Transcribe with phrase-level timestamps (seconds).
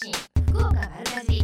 [0.00, 0.12] 信
[0.52, 1.42] 福岡丸かじり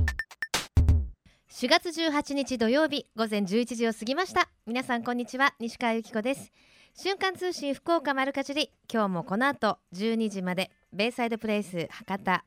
[1.50, 4.48] 4月18日土曜日午前11時を過ぎました。
[4.64, 5.54] 皆さんこんにちは。
[5.58, 6.52] 西川由紀子です。
[6.94, 8.70] 瞬間通信福岡丸かじり。
[8.92, 12.44] 今日もこの後12時までベイサイドプレイス博多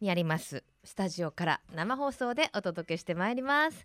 [0.00, 3.84] にありますスタジオから生放送でお届けしてまいります。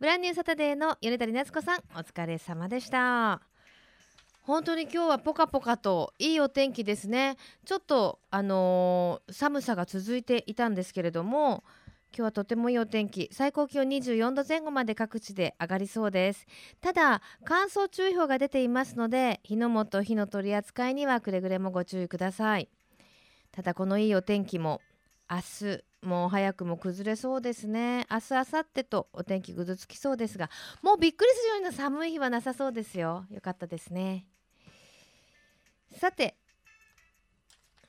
[0.00, 3.42] ブランニューサタデーの米谷夏子さんお疲れ様でした。
[4.46, 7.36] 本当に今日はポカポカといいお天気ですね。
[7.64, 11.64] ちょっとあのー寒さが続いていたんですけれども
[12.12, 13.28] 今日はとてもいいお天気。
[13.32, 16.46] 最高気温24度前後まで各地で上がりそうです。
[16.80, 22.68] ただ乾燥注意報が出ていますので火の元火の取り扱いにはくれぐれもご注意ください。
[23.50, 24.80] ただこのいいお天気も
[25.28, 28.06] 明日もう早くも崩れそうですね。
[28.08, 30.50] 明日明後日とお天気ぐずつきそうですが
[30.82, 33.24] もうびっくりするような寒い日はなさそうですよ。
[33.28, 34.24] よかったですね。
[35.96, 36.36] さて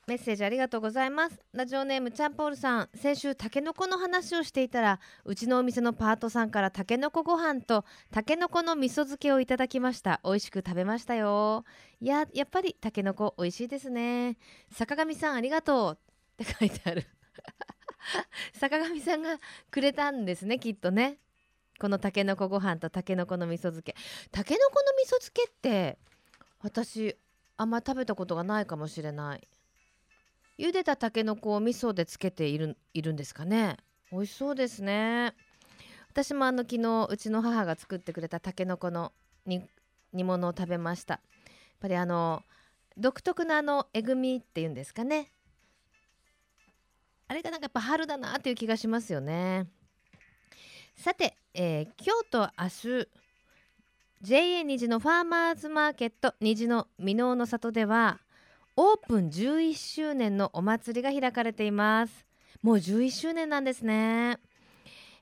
[0.07, 1.37] メッセージありがとうございます。
[1.51, 2.89] ラジオネームちゃんポールさん。
[2.95, 10.21] 先週タケノコの話をしていたらうちのお店のパートさんからタケノコご飯とタケノコの味噌漬けをいただきました。
[10.23, 11.65] 美味しく食べましたよ。
[11.99, 14.37] いややっぱりタケノコ美味しいですね。
[14.71, 15.97] 坂上さんありがと
[16.39, 16.41] う。
[16.41, 17.05] って書いてある。
[18.57, 19.37] 坂上さんが
[19.69, 21.19] くれたんですねきっとね。
[21.81, 23.95] このたけのこご飯とたけのこの味噌漬け。
[24.31, 25.97] たけのこの味噌漬けって
[26.61, 27.17] 私
[27.57, 29.47] あんま食べたことがないかもしれない。
[30.59, 33.77] 茹でたたけのこを味噌でつけているいるんですかね。
[34.11, 35.33] 美味しそうですね。
[36.09, 39.11] 私もあの昨日うちの母が作ってくれたたけのこの
[39.45, 39.61] 煮
[40.13, 41.15] 煮物を食べました。
[41.15, 41.21] やっ
[41.79, 42.43] ぱりあの
[42.97, 45.31] 独特なあのえぐみっていうんですかね。
[47.27, 49.67] あれがなんかやっぱ春だなっていう気がしますよね。
[50.95, 53.26] さて、えー今日と明日
[54.21, 58.19] JA 虹のファーマーズマーケット虹の箕面の里では
[58.75, 62.25] オープン11周年のお祭りが開かれています。
[62.63, 64.39] もう11周年なんですね、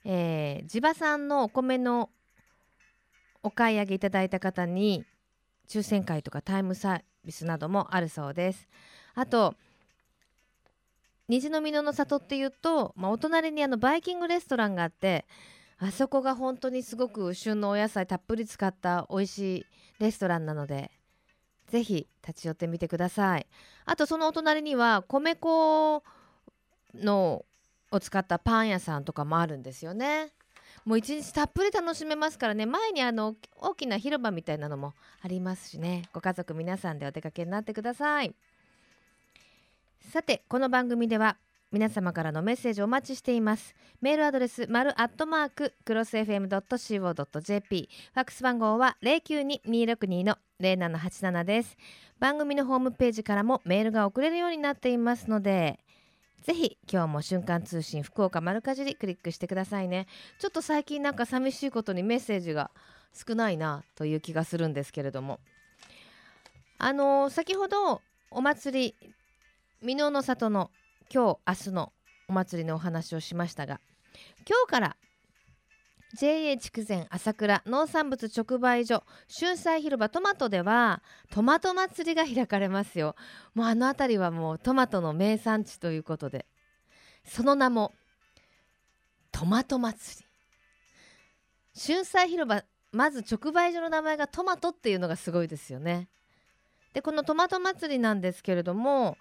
[0.06, 2.10] えー地場産のお米の
[3.44, 5.04] お買い上げいただいた方に
[5.68, 8.70] 抽選会とかタイムサービスなどもあるそうです。
[9.14, 9.56] あと
[11.28, 15.26] 虹の箕面の里っていうと、まあ、お隣にあのバイキングレストランがあって
[15.80, 19.66] あそこが本当にすごく旬のお野菜たっぷり使った美味しい
[20.00, 20.90] レストランなので
[21.68, 23.48] ぜひ立ち寄ってみてください。
[23.86, 26.04] あとそのお隣には米粉
[26.94, 27.46] の
[27.92, 30.32] を使ったパン屋さんとかもあるんですよね。
[30.86, 32.66] もう一日たっぷり楽しめますからね。
[32.66, 36.04] 前にあの大きな広場みたいなのもありますしね。
[36.14, 38.36] ご家族皆さんでお出かけになってください。
[40.12, 41.38] さてこの番組では
[41.76, 43.76] 皆様からのメッセージお待ちしています。
[44.00, 51.76] メールアドレス丸アットマーククロス FM.co.jp ファックス番号は092-262の0787です。
[52.18, 55.82] 番組のホームページからもメールが送れるようになっていますので
[56.44, 60.08] ぜひ今日も瞬間通信福岡丸かじりクリックしてくださいね。
[60.40, 62.72] ちょっと最近なんか寂しいことにメッセージが
[63.12, 65.42] 少ないなという気がするんですけれども。
[66.78, 69.12] あのー先ほどお祭り
[69.82, 70.72] 箕面の里の
[71.14, 71.94] 今日明日の
[72.28, 73.80] お祭りのお話をしましたが
[74.48, 74.98] 今日から
[76.16, 81.02] JA 筑前朝倉農産物直売所春菜広場トマトでは
[81.32, 83.16] トマト祭りが開かれますよ。
[83.54, 86.46] もうあの辺りはもうトマトの名産地ということで。
[87.26, 87.92] その名も
[89.32, 90.26] トマト祭り。
[91.78, 96.08] 春菜広場まず直売所の名前がトマトっていうのがすごいですよね。
[96.94, 99.18] でこのトマト祭りなんですけれども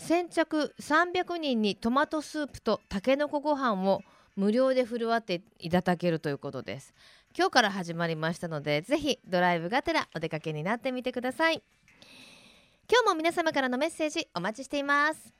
[0.00, 4.02] 先着300人にトマトスープとたけのこご飯を
[4.34, 6.94] 無料で振る舞っていただけるということです。
[7.36, 11.62] 今日から始まりましたのでぜひドライブがてらお出かけになってみてください。
[12.90, 15.32] 今日も皆様からのメッセージお待ちしています。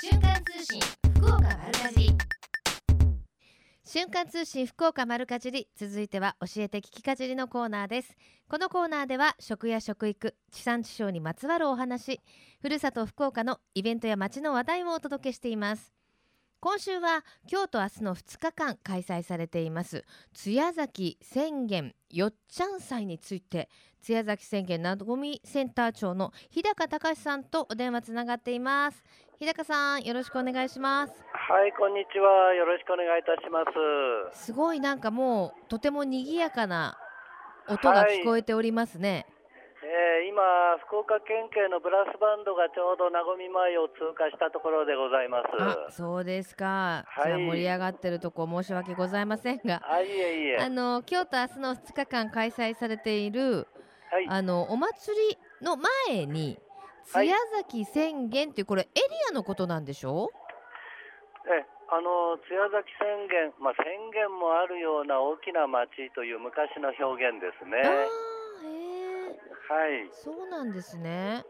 [0.00, 0.80] 瞬間通信
[1.16, 2.18] 福岡丸かじり
[3.86, 8.16] 瞬間通信福岡丸かじり続いては教えて聞きかじりのコーナーです。
[8.48, 12.22] このコーナーでは食や食育地産地消にまつわるお話
[12.62, 15.92] ふるさと福岡のイベントや街の話題をお届けしています。
[16.64, 20.02] 今週は今日と明日の2日間開催されています
[20.32, 23.68] 津屋崎宣言よっちゃん祭について
[24.00, 29.04] 津屋崎宣言なごみセンター長の日高隆さんとお電話つながっています
[29.38, 32.54] 日高さんよろしくお願いしますはい、こんにちは。
[32.54, 34.46] よろしくお願いいたします。
[34.46, 36.96] すごいなんかもうとても賑やかな
[37.68, 39.26] 音が聞こえておりますね。
[39.84, 40.40] えー今、
[40.88, 45.48] 福岡県警のブラスバンドがちょうど名古屋前を通過したところでございます。
[45.60, 47.04] あ、そうですか。
[47.06, 50.58] はいじゃあ盛り上がってるとこ申し訳ございませんが、あ、いえいえ。
[50.58, 53.68] あの今日と明日の2日間開催されている
[54.10, 55.76] はい、あのお祭りの
[56.08, 56.56] 前に
[57.04, 60.30] 津はい屋崎宣言っていうこれエリアのことなんでしょ？
[61.50, 63.84] えあの津屋崎宣言、まあ、宣
[64.14, 67.82] 言もあるような大きな町という昔の表現ですね。
[69.68, 71.44] はい、そうなんですね。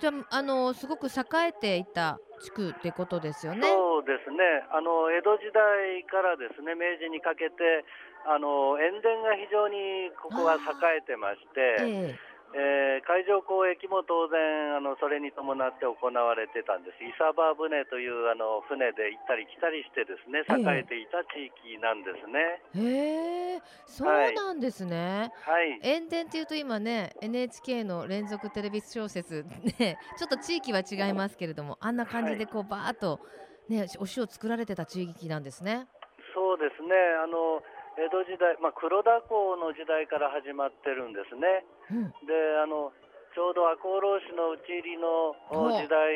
[0.00, 1.10] じゃああのすごく栄
[1.48, 3.62] えていた地区ってことですよね。
[3.62, 4.42] そうですね。
[4.72, 7.84] あの江戸時代からですね明治にかけて
[8.26, 12.36] あの塩田が非常にここは栄えてまして、ええ。
[12.54, 17.04] えー海上交易も当然あのそれに伴って行われてたんです。
[17.04, 22.64] イサバ船というあの船で行ったり来たりしてですね栄えていた地域なんですね。
[22.74, 29.44] へえそうなんですね、はい、塩田っていうと今ね NHK の連続テレビ小説
[29.78, 33.20] ね ちょっと地域は違いますけれどもあんな感じでこうバーッと
[33.68, 35.86] ねお塩作られてた地域なんですね。
[36.34, 36.94] そうですね。
[37.22, 37.62] あの
[37.96, 41.64] 江戸時代、まあ黒田港の時代から始まってるんですね。
[41.90, 42.92] うん、で、あの
[43.32, 45.32] ちょうど赤穂浪士の討ち入りの
[45.76, 46.12] 時代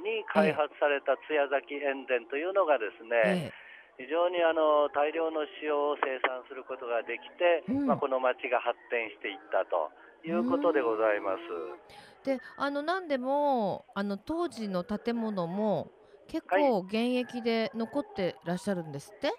[0.00, 3.71] に開発された津屋崎塩田というのがですね、え
[4.02, 9.94] 非常にあの大量の塩を生産することができて、うんまあこの町が発展していったと
[10.26, 11.46] いうことでございます。
[12.26, 15.90] えであのなんでもあの当時の建物も
[16.26, 19.30] 結構現役で残ってらっしゃるんですって、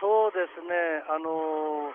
[0.00, 1.04] そうですね。
[1.12, 1.92] あの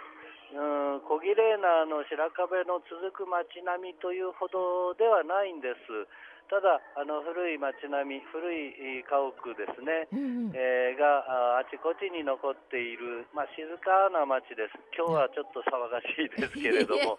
[0.54, 6.06] うん、小綺麗なあの白壁の続く街並みというほどではないんです。
[6.50, 10.07] ただあの古い街並み、古いえー家屋ですね。
[10.13, 10.51] うんうん。
[10.53, 14.77] えーがああちこちに残っている、まあ、静かな町です。
[14.95, 17.18] 今日はちょっと騒がしいですけれども、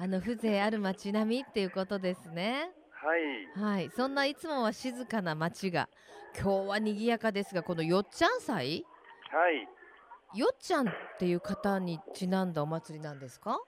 [0.00, 2.72] あの風情ある街並みっていうことですね。
[2.90, 5.88] はい、はい、そんないつもは静かな街が
[6.34, 8.84] 今日は賑やかですがこのよっちゃん祭？
[9.30, 13.60] はい、よっちゃんっていう方にちなんだお祭りなんですか？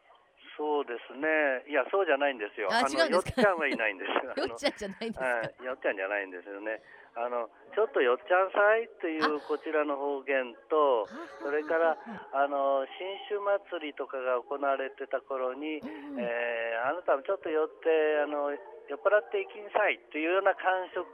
[0.56, 1.64] そうですね。
[1.68, 2.68] いや、そうじゃないんですよ。
[2.70, 4.10] あの違うんよっちゃんはいないんです。
[4.40, 6.82] よっちゃんじゃないんですか、はい、よっちゃんじゃないんですよね。
[7.14, 11.06] あのちょっとよっちゃん祭というこちらの方言と、
[11.44, 11.96] それから
[12.32, 13.36] あの新酒
[13.68, 21.06] 祭りとかが行われてた頃に、うんうんえーあなたもちょっと寄ってあの酔っ払っていきんさいというような感触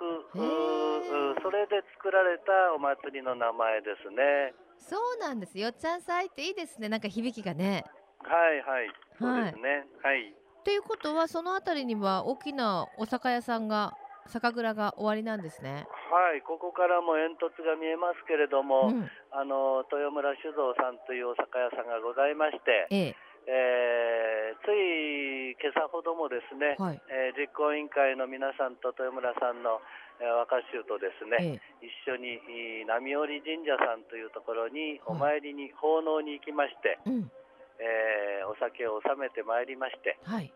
[1.43, 4.55] それで作られたお祭りの名前ですね。
[4.79, 7.85] そうなんですよっちゃん祭っていいですねなんか響きがね
[8.25, 9.87] はいはい、そうですね。
[10.03, 10.35] はい。
[10.65, 13.95] ということはその辺りには大きなお酒屋さんが
[14.29, 15.89] 酒蔵が終わりなんですね。
[16.13, 23.17] はい、ここからも煙突が見えますけれども、うん、あの豊村酒造さんというお酒屋さんがございまして、ええ。
[23.49, 27.01] えーつい今朝ほどもですね、はい。
[27.09, 29.81] えー実行委員会の皆さんと豊村さんの、
[30.21, 31.89] えー若衆とですね、ええ。
[31.89, 32.37] 一緒に
[32.83, 37.33] い波織神社さんというところにお参りに、奉納に行きまして、うん
[37.79, 40.53] えーお酒を納めてまいりましてはい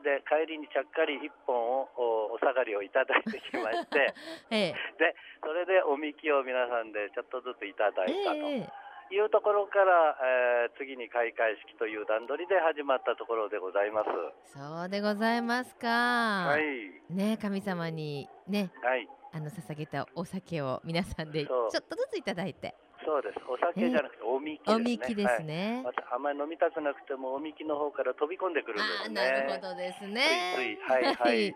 [0.00, 4.14] で帰りにちゃっかり一本をおお下がりをいただいてきまして
[4.50, 5.14] ええで
[5.44, 8.36] それでおみきを皆さんでちょっとずついただいたと。
[8.36, 8.68] ええ
[9.12, 14.08] いうところから、えー次に開会式という段取りで始まったところでございます。
[14.54, 15.88] そうでございますか。
[15.88, 23.40] はい、ね神様にねはい、あの捧げたお酒を皆さんでちょっとずついただいてそうです。
[23.48, 24.76] お酒じゃなくておみきですね。
[24.76, 25.82] おみきですね。
[25.84, 25.94] はい。
[26.12, 29.14] あんまり飲みたくなくてもおみきの方から飛び込んでくるんですね。
[29.14, 30.22] なるほどですね。
[30.56, 31.54] ついはいはい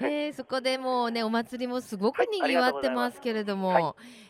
[0.00, 3.84] えーそこでもうねお祭りもすごくはいにぎわってますけれども、はい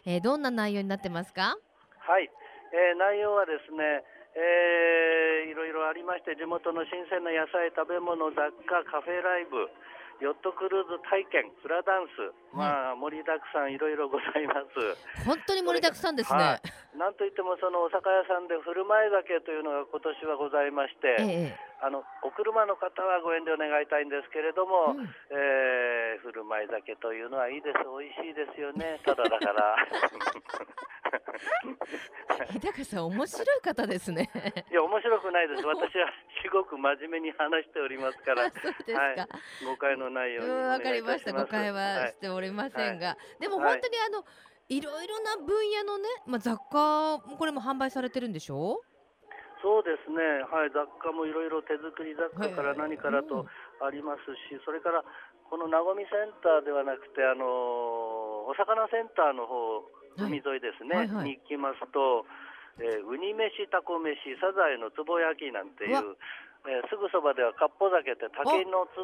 [0.05, 1.57] えーどんな内容になってますか？
[1.99, 2.31] はい、
[2.73, 4.03] えー内容はですね、
[4.35, 9.69] えーいろいろありまして地元の新鮮な野菜食べ物雑貨カフェライブ
[10.25, 15.25] ヨットクルーズ体験フラダンス、まあ盛りだくさんいろいろございます。
[15.25, 16.39] 本当に盛りだくさんですね。
[16.39, 16.61] は
[16.95, 25.03] い、なんといってもそのお酒屋さんで振る舞い酒というのが今年はございまして、ええあのお車の方はご遠慮願いたいんですけれども、うん。
[25.35, 27.83] えー振る舞い酒というのはいいです。
[27.83, 29.01] 美味しいですよね。
[29.05, 29.77] ただだから。
[32.53, 34.31] 日高さん面白い方ですね。
[34.71, 35.67] いや面白くないです。
[35.67, 36.07] 私は
[36.43, 38.51] すごく真面目に話しておりますから。
[38.55, 39.03] そうですか。
[39.03, 39.17] はい。
[39.67, 41.31] 誤解のないようにうんわかりました。
[41.33, 44.25] お願いいたします誤解ははいしておりませんが、でもはい本当にあの、
[44.69, 48.81] い、ろいろな分野のね、まあ雑貨これも販売されてるんでしょ？
[49.63, 50.19] そうですね、
[50.51, 53.47] はい、雑貨もいろいろ手作り雑貨から何からと
[53.79, 55.05] ありますし、それから
[55.47, 59.87] このなごみセンターではなくて、あのお魚センターの方
[60.19, 61.31] 海沿いですね、はいはい。
[61.31, 62.27] に行きますと、
[62.83, 66.19] えーウニ飯、タコ飯、サザエのつぼ焼きなんていう
[66.67, 68.99] えーすぐそばではかっぽ酒って竹の筒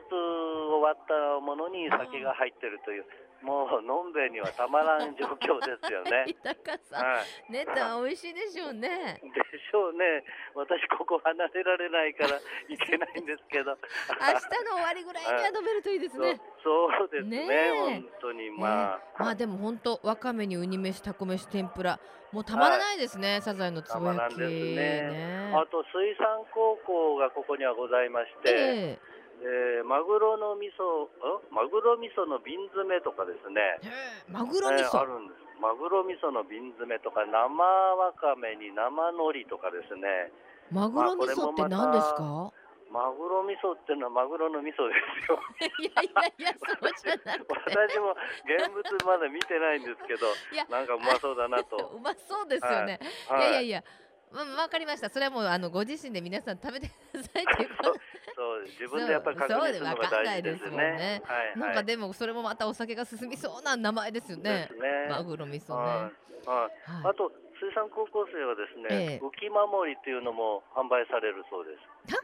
[0.75, 3.07] を割ったものに酒が入ってるという、
[3.43, 6.25] もうのんべえにはたまらん状況ですよね。
[6.27, 9.21] 日高さん、はいネタ美味しいでしょうね。
[9.23, 9.31] で
[9.71, 12.37] しょうね、私、ここ離れられないから
[12.69, 16.41] いけないんですけど、明日の終わりぐらいには飲めるといいですね。
[16.63, 21.99] そうそうですねね本当にまあ、えーまあでも本当わかめにウニ飯タコ飯天ぷら
[22.33, 28.99] もうたまらないですね、サザエのつぼ焼きたまらんですねねあと水産高校がここにはございまして、え
[29.41, 33.79] えーマグロの味噌んマグロ味噌の瓶詰めとかですね。
[34.27, 35.49] マグロ味噌、えーあるんです。
[35.59, 40.31] マグロ味噌の瓶詰めとか生わかめに生海苔とかですね。
[40.71, 42.53] マグロ味噌って何ですか、
[42.91, 45.41] マグロ味噌っていうのはマグロの味噌ですよ。
[45.83, 47.55] いやいやいやそうじゃなくて。
[47.75, 50.27] 私も現物まだ見てないんですけど
[50.71, 51.77] なんかうまそうだなと。
[51.95, 52.99] うまそうですよね、
[53.31, 53.85] い、はいやいやいや
[54.33, 55.09] まわかりました。
[55.09, 57.95] それはもうあのご自身で皆さん食べてくださいっていうこと。
[58.37, 61.21] そう自分でやっぱり確認するのが大事ですね。
[61.21, 61.59] ですはいはい。
[61.59, 65.09] なんかでもそれもまたお酒が進みそうな名前ですよねね。
[65.11, 67.03] マグロ味噌ね、はいはい。
[67.03, 67.11] はい。
[67.11, 69.21] あと水産高校生はですね、ええ。
[69.21, 71.73] 浮き守りっていうのも販売されるそうで
[72.07, 72.15] す。
[72.15, 72.23] は？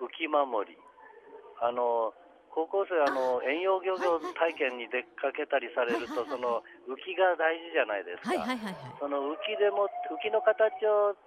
[0.00, 0.78] 浮き守り。
[1.60, 2.14] あの
[2.54, 8.30] 高校生あの遠洋漁業体験に出かけたりされると、その浮きが大事じゃないですか。
[8.30, 8.94] はいはいはいはい。
[9.02, 11.18] その浮きでも浮きの形を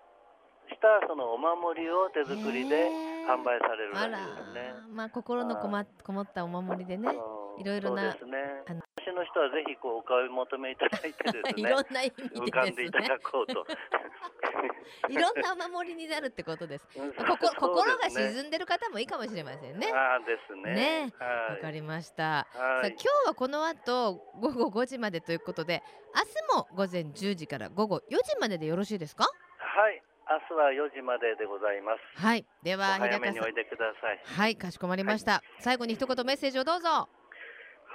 [0.72, 2.88] したそのお守りを手作りで
[3.28, 4.74] 販売されるらしいですね。
[4.94, 7.62] まあ心のこまこもったお守りでねうん。
[7.62, 8.38] いろいろなそうですね。
[8.68, 8.82] あの。
[9.00, 13.66] 私の人はぜひこうお買い求めいただいてです いねろんな意味浮かんでいただこうと。
[15.10, 16.88] いろんなお守りになるってことです。
[16.96, 19.92] うんここ心が沈んでる方もいいかもしれませんね。
[19.94, 20.74] ああですね。
[20.74, 21.14] ね。
[21.20, 21.56] はい。
[21.56, 22.24] わかりました。
[22.24, 22.54] はい。
[22.54, 25.82] さあ今日はこの後午後5時までということで
[26.16, 26.22] 明
[26.56, 29.26] 日も午前10時から午後4時まででよろしいですか？
[29.60, 30.04] はい。
[30.28, 32.04] 明日は4時まででございます。
[32.20, 32.46] はい。
[32.64, 34.20] でおは日早めにおいでください。
[34.24, 34.56] はい。
[34.56, 37.08] かしこまりました、最後に一言メッセージをどうぞ。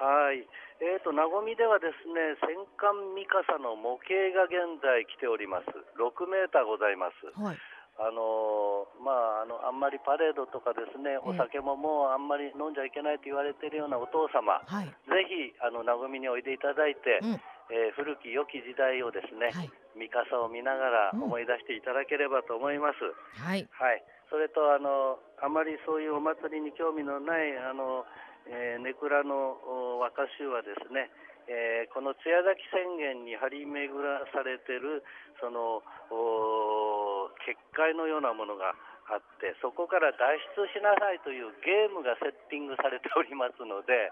[0.00, 0.48] はい。
[0.82, 5.70] えーと、なごみではですね、戦艦三笠の模型が現在来ております。
[5.94, 7.30] 6メーターございます。
[7.38, 7.58] はい。
[8.00, 14.88] あのーまあ、あの、あんまりパレードとかですね、お酒ももうあんまり飲んじゃいけないと言われているようなお父様、はい。
[14.88, 17.40] ぜひ、あの、なごみにおいでいただいて、うん
[17.70, 19.70] えー古き良き時代をですね、はい。
[19.94, 21.22] 三笠を見ながらうん。
[21.28, 23.04] 思い出していただければと思います。
[23.38, 23.68] はい。
[23.70, 28.06] はい、それとあのあまりそういうお祭りに興味のないあの、
[28.48, 31.10] えー、ネクラのお和歌集はですね、
[31.46, 35.04] えーこの艶崎宣言に張り巡らされてる
[35.40, 38.72] そのお結界のようなものが
[39.10, 44.08] あってそこから脱出しなさいというゲームがセッティングされておりますので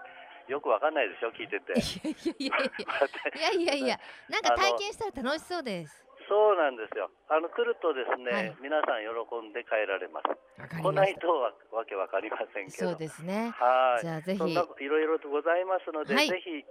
[0.51, 1.71] よくわかんないでしょ聞いてて。
[2.43, 3.79] いやいやいやいや。
[3.79, 6.05] いやいや なんか体験したら楽しそうです。
[6.27, 7.09] そうなんですよ。
[7.27, 8.55] あの来るとですね、はい。
[8.61, 10.27] 皆さん喜んで帰られます。
[10.81, 12.91] 来ないとはわけわかりませんけど。
[12.91, 13.51] そうですね。
[13.55, 14.01] はい。
[14.01, 14.53] じゃあぜひ。
[14.53, 16.27] いろいろとございますので、はい。
[16.27, 16.63] ぜひえ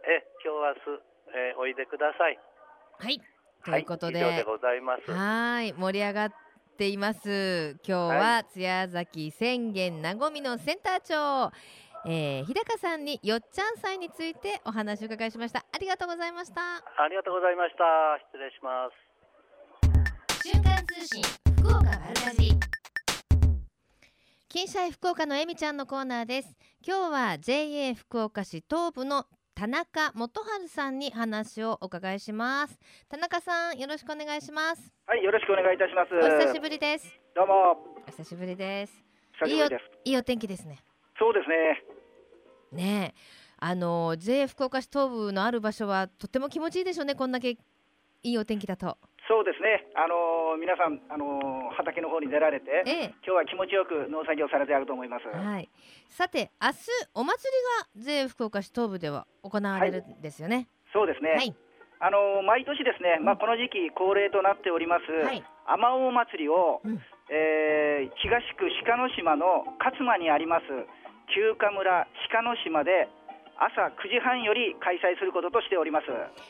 [0.45, 1.03] 今日明日、
[1.35, 2.39] えーおいでください。
[2.99, 3.19] はい。
[3.65, 3.81] とはい。
[3.81, 5.11] いうことで、以上でございます。
[5.11, 5.73] はい。
[5.73, 6.33] 盛り上がっ
[6.77, 7.79] ています。
[7.87, 11.53] 今日はは艶崎宣言なごみのセンター長、
[12.07, 17.85] えー、日高さんによっちゃん祭についてお話を伺いしましたありがとうございましたありがとうございました。
[18.33, 19.11] 失礼します。
[20.49, 21.23] 瞬間通信
[21.59, 22.61] 福岡丸かじり
[24.49, 32.79] 金シャイ福岡のえみちゃんのコーナーです今日は JA 福岡市東部の田中元春さんに話をお伺いします
[33.11, 36.15] 田中さんよろしくお願いしますはい、よろしくお願いいたします。
[36.15, 37.77] お久しぶりですどうも、
[38.07, 38.95] お久しぶりです
[39.41, 39.85] 久しぶりです。
[40.05, 40.79] いいお天気ですね
[41.21, 41.90] そうですね。
[42.73, 43.15] ね。
[43.17, 43.21] え
[43.63, 47.59] あの JA 福岡市東部のある場所はとっても気持ちいいでしょうねこんだけい
[48.23, 48.97] いお天気だと。
[49.29, 49.87] そうですね。
[49.95, 53.15] あのー皆さん、あのー畑の方に出られて、ええ。
[53.25, 55.29] 今日は気持ちよく農作業されてあると思います。
[55.29, 55.71] はい。
[56.09, 56.77] さて明日
[57.15, 57.49] お祭
[57.97, 60.67] りが JA 福岡市東部では行われるんですよね。
[60.93, 61.31] そうですね。
[61.31, 61.55] はい。
[62.01, 65.45] あのー毎年ですね、まあこの時期恒例となっております、はい。
[65.67, 67.01] あまおう祭りを、うん。
[67.31, 70.65] えー東区鹿の島の勝間にあります
[71.35, 73.09] 旧家村鹿の島で
[73.61, 76.07] 朝9時半より開催することとしております。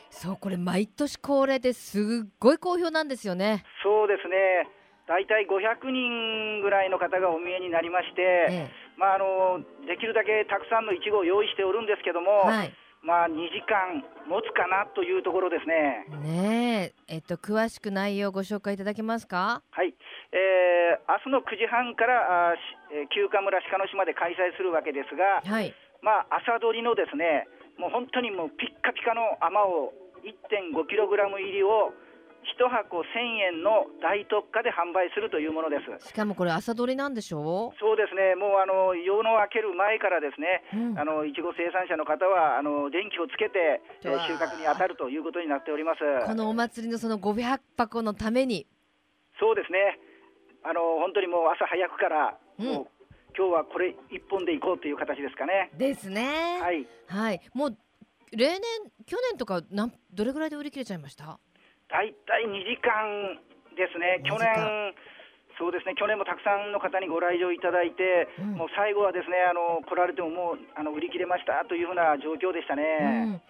[0.09, 4.67] そうこれ毎年恒例ですっごい好評なんですよねそうですね。
[5.07, 12.73] 大体500人ぐらいの方がお見えになりまして、えまあ、あのできるだけたくさんのいちごを用意しておるんですけどえも、はい
[13.03, 16.05] まあ、2時間持つかなというところですね。
[16.21, 19.63] ねええっと詳しく内容をご紹介いただけますか？
[19.71, 19.93] はい、
[20.31, 22.55] えー明日の9時半からあ
[22.91, 25.73] えー旧家村鹿の島で開催するわけですが、はい。
[26.01, 27.47] まあ、朝取りのですね
[27.77, 31.93] もう本当にもうピッカピカのあまおう1.5キログラム入りを
[32.41, 36.09] 1箱1000円の大特価で販売するというものです。
[36.09, 40.99] しかもこれ朝取りなんでしょそうですね、もうあの夜の明ける前からですね、うん。
[40.99, 46.01] あのいちご生産者の方はあの電気をつけて、え収穫に当たるということになっております。
[46.25, 48.65] このお祭りのその500箱のために。
[49.39, 49.97] そうですね、
[50.63, 52.87] あの本当にもう朝早くから、うんもう
[53.31, 55.71] 今日はこれ一本でいこうという形ですかね。
[55.77, 56.59] ですね。
[56.61, 56.85] はい。
[57.07, 57.39] はい。
[57.53, 57.77] もう
[58.35, 58.59] 例年
[59.05, 61.39] 去年とかなんどれぐらいで売り切れちゃいました？
[61.87, 63.39] だいたい2時間
[63.77, 64.19] ですね。
[64.25, 64.93] 2去年。
[65.57, 73.25] そうですね去年もたくさんの方にご来場いただいて、うんもう最後はですねあの来られてももうあの売り切れましたというふうな状況でしたうね。
[73.37, 73.41] ん。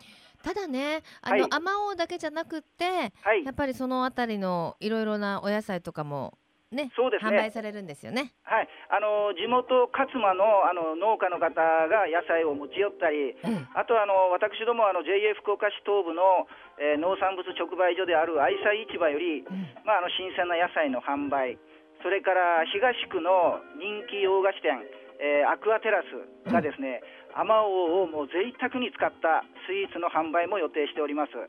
[0.44, 6.38] ただね、あの、はいアマオだけじゃなくって、はいやっぱりそのあたりのいろいろなお野菜とかも
[6.72, 7.36] ね、そうですね。
[7.36, 8.32] 販売されるんですよね。
[8.48, 16.48] はい、あの地元勝間のあの農家の方が野菜を持ち寄ったり、ええあとあの私どもあの JA 福岡市東部の、
[16.80, 19.68] えー農産物直売所である愛妻市場より、うん。
[19.84, 21.60] まあ、あの新鮮な野菜の販売、
[22.04, 24.80] それから東区の人気洋菓子店、
[25.20, 27.04] えーアクアテラスがですね、
[27.36, 31.36] あまおうをもう贅沢に使ったスイーツの販売も予定しております。
[31.36, 31.44] は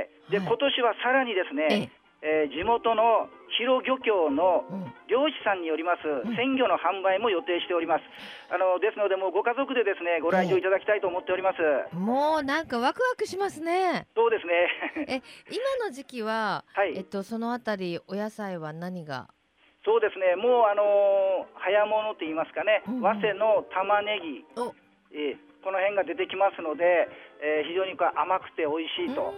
[0.00, 0.46] い、で、はい。
[0.48, 1.92] 今年はさらにですね、
[2.22, 8.02] えー地元の広漁協のうん漁師さんによりますん鮮魚の販売も予定しております。
[8.50, 11.94] あのですので、もうご家族でですねご来場いただきたいと思っております。
[11.94, 14.08] もうなんかワクワクしますね。
[14.16, 14.66] そうですね。
[15.08, 15.22] え、
[15.54, 19.28] 今の時期は、はいえっとそのあたりお野菜は何が？
[19.84, 20.34] そうですね。
[20.34, 24.74] もうあのー早物と言いますかね、うんうん早生の玉ねぎ、お、
[25.12, 27.10] えーこの辺が出てきますので、
[27.42, 29.34] えー非常にこう甘くて美味しいと。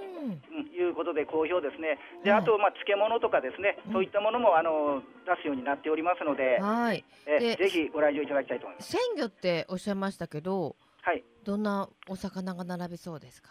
[0.77, 1.97] いうことで好評ですね。
[2.23, 7.03] で、はいあとまあ漬物とかですね、うんそういったものもあの出すようになっておりますので、はい。
[7.25, 8.93] えでぜひご来場いただきたいと思います。
[8.93, 11.25] 鮮魚っておっしゃいましたけど、はい。
[11.45, 13.49] どんなお魚が並びそうですか？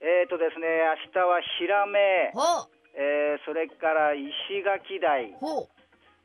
[0.00, 0.66] えーとですね、
[1.04, 4.30] 明日はヒラメ、ほえーそれから石
[4.62, 5.66] 垣鯛、ほ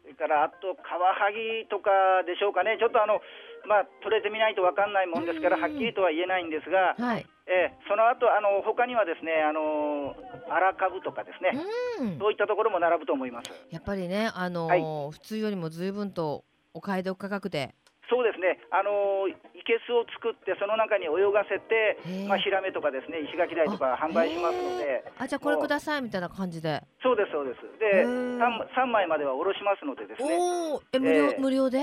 [0.04, 1.90] それからあとカワハギとか
[2.30, 3.22] でしょうかね、ちょっとあの、
[3.68, 7.26] まあ、取れてみないと分かんないもんですから、うんはっきりとは言えないんですが、はい。
[7.48, 10.16] えーその後あの他にはですね、あの
[10.50, 11.52] 荒株とかですね、
[12.02, 12.20] うん。
[12.20, 13.52] そういったところも並ぶと思います。
[13.70, 16.44] やっぱりね、あのー普通よりも随分と
[16.74, 17.76] お買い得価格で。
[18.08, 19.34] そうですね、あのい
[19.66, 21.98] けすを作って、その中に泳がせて
[22.30, 26.84] まあ、ヒラメとかですね、石垣鯛とか販売しますので、あ、じゃあこれくださいみたいな感じで。
[27.02, 27.66] そうです、そうです。
[27.84, 31.82] へで、ー 3, 枚まではおろしますのでですね、おお、え無料、えー無料で？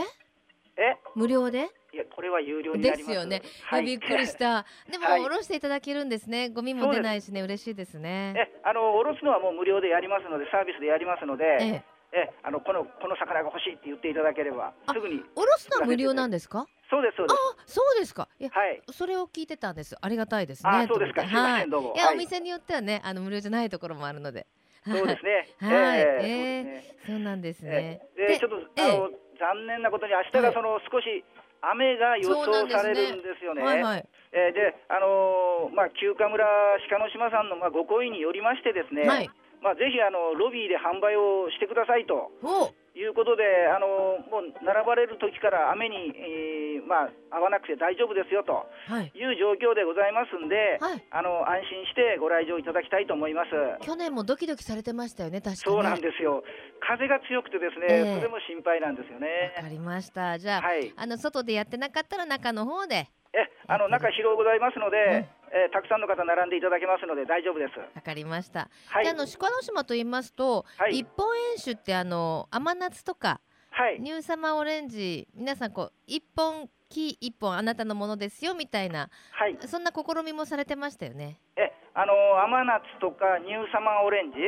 [0.83, 0.97] え？
[1.15, 1.71] 無料で？
[1.93, 3.43] いや、これは有料になりますですよね。
[3.65, 4.65] はいびっくりした。
[4.91, 6.49] でも、はいおろしていただけるんですね。
[6.49, 8.35] ゴミも出ないしね、嬉しいですね。
[8.37, 16.67] えあのおろすのはもう無料でやりますので、サービスでやりますので、ええ、えあのこのこの魚が欲しいって言っていただければ、あすぐに、おろすのは無料なんですか？
[16.91, 18.29] そうです、そうであ、そうですか。
[18.39, 19.97] いやす。、はい、それを聞いてたんです。
[20.01, 20.71] ありがたいですね。
[20.73, 21.71] あそうですかすいませんはい。
[21.71, 24.47] どうもいや、はいお店によってはね、あの無料じゃないところもあるので。
[24.85, 25.49] そうですね。
[25.61, 28.29] はいえええそうなんですねですね。。
[28.29, 29.11] で、ちょっと、ええあの
[29.43, 31.25] 残念なことに、明日がその、少し
[31.63, 33.63] 雨が予想されるんですよね。
[33.63, 34.09] はいはい。
[34.33, 36.47] えーで、あのーまあ、休暇村
[36.89, 39.31] 鹿の島さんの、まあ、ご好意によりましてですね、はい。
[39.61, 49.13] まあ、ぜひあのロビーで販売をしてくださいとお、いうことで、あのもう並ばれる時から雨に、えーまあ、合わなくて大丈夫ですよとはい。
[49.15, 51.05] いう状況でございますんで、はい。
[51.11, 53.51] あの安心してご来場いただきたいと思います。
[53.81, 55.57] 去年もドキドキされてましたよね、確かに。
[55.57, 56.45] そうなんですよ。
[56.81, 59.55] 風が強くてですね、ええそれも心配なんですよね。
[59.57, 60.39] わかりました。
[60.39, 60.93] じゃあ、はい。
[60.97, 63.09] あの外でやってなかったら中の方で。
[63.33, 67.79] え、あの中広ございますので、うんえーたくさんの方並んでいただけますので大丈夫です。
[67.79, 68.69] わかりました。
[68.89, 69.13] はいで、あ。
[69.15, 74.01] の鹿の島と言いますと、はい一本円酒ってあの甘夏とかはい。
[74.01, 79.59] ニューサマーオレンジ皆さんこう一本木一本あなたのものですよみたいなはい。
[79.67, 81.39] そんな試みもされてましたよね。
[81.57, 82.13] え、あの
[82.43, 84.39] 甘夏とかニューサマーオレンジ、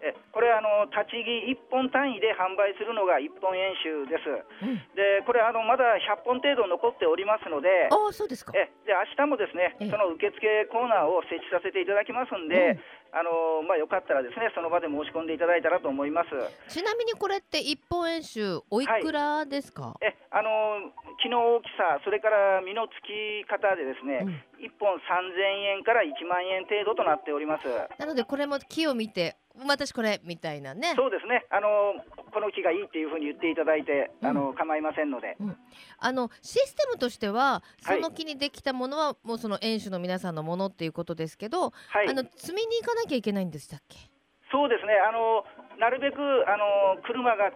[0.00, 4.30] え、これあの立ち木一本単位で販売するのが一本円酒です。
[4.62, 7.88] うん、で、これあのまだ100本程度残っておりますので。
[7.90, 8.52] ああそうですか。
[8.54, 12.78] えで明日もですねええその受付コーナーを設置させていただきますんで、
[13.10, 16.30] あのまあ、よかったらですねその場で申し込んでいただいたらと思います。
[16.68, 19.96] ちなみにこれって一本円酒おいくらですか？
[20.00, 27.64] えあの木の大きさ、それから実のつき方でですね、うん1本3000円から1万円程度となっております。
[27.98, 30.94] なのでこれも木を見て私これみたいなね。
[30.96, 31.44] そうですね。
[31.50, 31.94] あの、
[32.32, 34.28] この木がいいっていうふうに言っていただいて、うん。
[34.28, 35.36] あの構いませんので、
[35.98, 37.96] あのシステムとしてははい。
[37.96, 42.08] その木にできたものはもうその園主の皆さんのものっていうことですけど、はい。
[42.08, 43.98] あの積みに行かなきゃいけないんでしたっけ？
[44.50, 44.94] そうですね。
[44.94, 45.44] あの、
[45.78, 46.18] なるべく
[46.50, 47.54] あの車が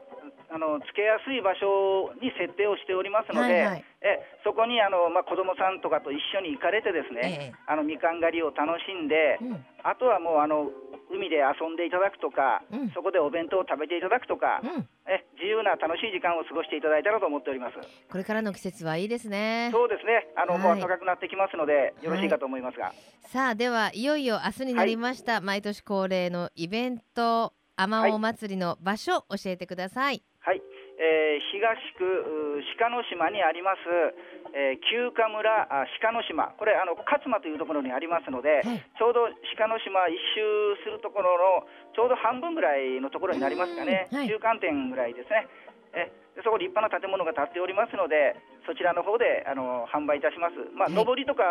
[0.52, 3.84] あのつけやすい場所に設定をしておりますので、はいはい。
[4.04, 9.64] えそこにあの、まあ、子どもさんとかと一緒に行かれて、ですね、えあのみかん狩りを楽しんで、えうん。
[9.82, 10.68] あとはもうあの
[11.08, 12.90] 海で遊んでいただくとか、うん。
[12.92, 17.80] そこでお弁当を食べていただくとか、うん、え自由な楽しい時間を過ごしていただいたらと思っております。
[17.80, 19.70] これからの季節はいいですね。
[19.72, 20.78] そうですね、あの、はい。
[20.78, 22.92] もう暖かくなってきますので、よろしいかと思いますが。
[23.32, 30.22] さあではいよいよ明日になりました、毎年恒例のイベントあまおう祭りの場所教えてください。
[30.40, 30.62] はい、
[30.98, 33.84] えー東区う鹿の島にあります、
[34.56, 45.46] えー、旧華村あ鹿の島、これあの勝間というところにありますので、はいちょうど鹿の島一周するところのちょうど半分ぐらいのところになりますかね、うんはい中間点ぐらいですね。
[45.92, 50.54] えでそこ立派な建物が建っておりますので、そちらの方であの販売いたします。
[50.74, 51.04] まあ、はい。
[51.04, 51.42] 上りとか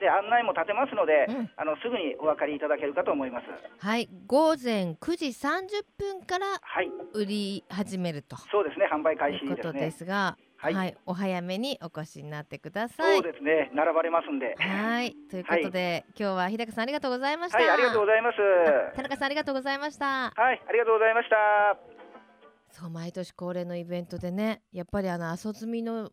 [0.00, 1.50] で案内も立てますので、うん。
[1.56, 3.46] あのすぐにお分かりいただけるかと思います。
[3.78, 4.08] はい。
[4.26, 8.36] 午前9時30分からはい、売り始めると。
[8.50, 10.74] そうですね、販売い開始うことでですがはい。
[10.74, 13.22] はい、お早めにお越しになってください。
[13.22, 14.56] そうですね、並ばれますんで。
[14.58, 15.16] はい。
[15.30, 18.36] ということで、今日は日高さんありがとうございました、はい、ありがとうございます。
[18.94, 20.30] 田中さんありがとうございました。
[20.36, 22.00] はい、ありがとうございました。
[22.72, 26.12] そう毎年恒例のイベントでねやっぱりあの阿蘇摘みの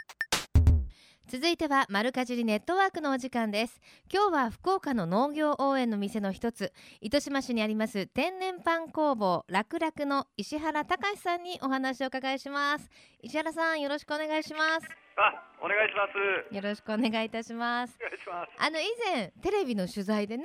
[1.31, 3.79] 続いては丸かじりネットワークのお時間です
[4.11, 12.89] 今日は福岡の農業応援の店の一つ糸島市にあります天然パン工房楽々の石原隆さんにお話をお伺いします
[13.21, 16.53] 石原さんよろしくお願いしますあ、お願いします。
[16.53, 18.51] よろしくお願いいたしますお願いします。
[18.59, 20.43] あの以前テレビの取材でね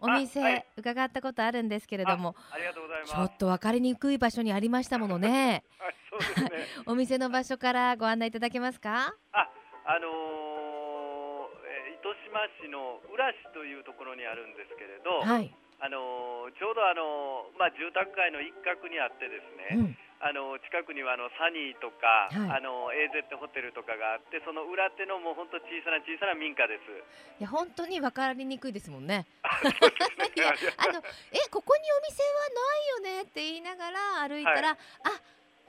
[0.00, 3.12] お店、あはい伺ったことあるんですけれどもありがとうございます。
[3.14, 6.50] ちょっと分かりにくい場所にありましたものね はい、そうですね。
[6.86, 9.14] お店の場所からご案内いただけますか？
[9.32, 9.43] あ、
[9.84, 15.48] あのーえー糸島市の浦市というところにあるんですけれど、はい、
[15.80, 22.60] あのーちょうどあのーまあ住宅街の一角にあってですね、うん、あのー近くにはあのサニーとか、はい。
[22.60, 26.84] あのー AZ ホテルとかがあって、その裏手のもう本当小さな小さな民家です。
[27.40, 29.24] いや本当に分かりにくいですもんね。
[29.40, 31.00] あの
[31.32, 34.76] えここにお店はないよねって言いながら歩いたら、あ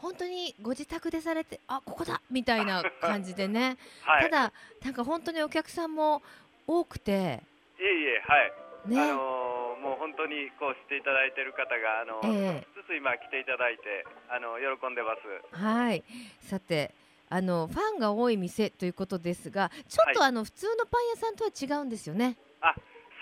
[0.06, 4.24] 本当にご自宅でされてあここだみたいな感じでね、 はい。
[4.26, 6.22] ただなんか本当にお客さんも
[6.68, 7.41] 多くて
[7.80, 8.54] いえいえ、はい。
[8.86, 15.56] ね、あのーもう本当にこうしていただいている方があの、ええ少しずつ今来ていただいてあの喜んでます。
[15.60, 16.04] はい
[16.39, 16.94] さて
[17.30, 22.38] あのファンが多い店ということですがちょっとはあの、普通のパン屋さんとは違うんですよね。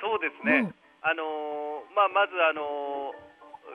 [0.02, 0.60] そうですね。
[0.60, 3.33] うんあのーまあまずあのー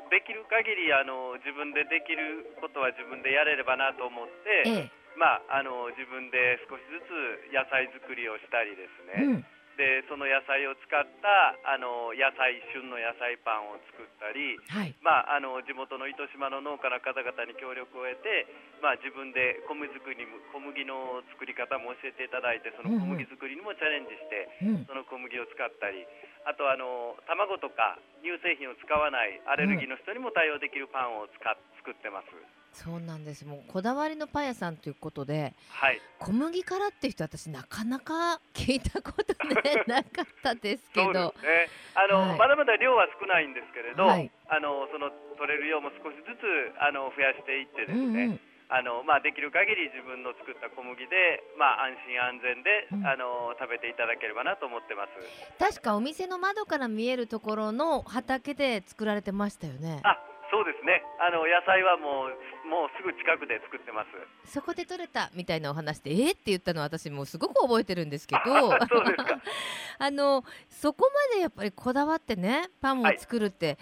[0.08, 9.40] できる限りあのー自分でできることは自分でやれればなと思って、えまああのー自分で少しずつ野菜作りをしたりですえ、うね。
[9.40, 9.46] ん、
[9.78, 14.58] でその野菜を使ったあのー野菜旬の野菜パンを作ったり。
[14.68, 18.46] はい、まあ、あの地元の糸島の農家の方々に協力を得て、
[18.82, 26.02] まあ、自分で小麦作りも小麦の作り方も教えていただいてその小麦作りにもチャレンジして、うん、その小麦を使ったり
[26.48, 31.52] あとあの卵とか乳製品を使わないアレルギーの人にも対応できるパンを使っ
[31.84, 32.32] 作ってます。
[32.72, 33.46] そうなんです。
[33.46, 36.00] もうこだわりのパン屋さんということで、はい。
[36.18, 41.12] 小麦からっていう人私なかなか聞いたことね なかったですけど。
[41.12, 41.68] ね。
[41.94, 42.38] あの、はい。
[42.38, 44.30] まだまだ量は少ないんですけれど、はい。
[44.48, 55.16] あのその取れる量も少しずつあの増やしていってですね、うんうん、あのまあ、できる限り自分の作った小麦で、まあ、安心安全で、うんあの食べていただければなと思ってます。
[55.58, 60.00] 確かお店の窓から見えるところの畑で作られてましたよね。
[60.04, 60.18] あ
[60.50, 64.04] そうですねあの野菜はもうもうすぐ近くで作ってま
[64.44, 64.52] す。
[64.52, 69.40] そこで取れたみたいなお話でえー、って言ったのは私もうすごく覚えてるんですけど そうですか
[69.98, 73.78] あのそこまでやっぱりこだわってねパンを作るって、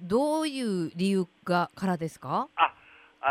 [0.00, 2.48] どういう理由がからですか？
[2.56, 2.74] あ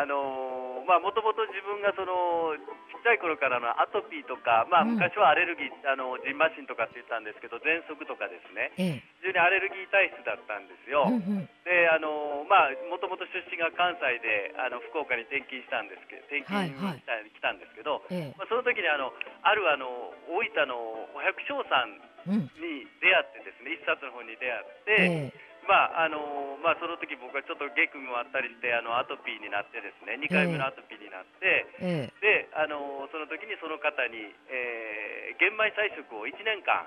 [0.06, 2.56] のまあもともと自分がその
[2.92, 5.00] ちっちゃい頃からのアトピーとか、まあ、うん。
[5.00, 8.72] 昔はアレルギー、あのジンマシンとかって言ったんですけど喘息とかですね。
[8.80, 9.04] ええ。
[9.24, 11.08] 非常にアレルギー体質だったんですよ。
[11.08, 11.50] うんうん。
[11.64, 19.12] であのまあもともと出身が関西であの福岡に転勤したんですけど転勤にはいはい来た,、んですけど、えまあ、その時にあの
[19.44, 19.88] あるあの
[20.32, 20.76] 大分の
[21.16, 22.52] お百姓さんえうん。
[22.60, 36.82] に出会ってですね一冊の本に出会って、ええまああのまあ、その時僕はちょっとゲクもあったりしてあのアトピーになってですね2回目のアトピーになって、えであのその時にその方に、えー玄米菜食を1年間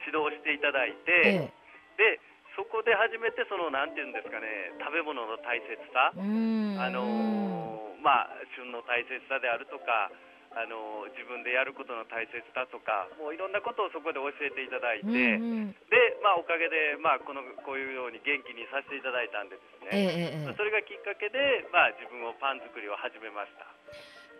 [0.00, 2.16] 指導していただいて、ええ。
[2.16, 2.20] で
[2.56, 4.46] そこで初めてそのなんていうんですかね
[4.78, 6.80] 食べ物の大切さ、うーん。
[6.80, 10.12] あのまあ、旬の大切さであるとか
[10.54, 15.76] あの自分でやることの大切さとかもういろんなことをそこで教えていただいて、うんうん。
[15.90, 23.66] で、まあ、おかげで、まあ、このこういうように元気にさせていただいたんでですね、ええそれがきっかけで、まあ、自分をパン作りを始めました。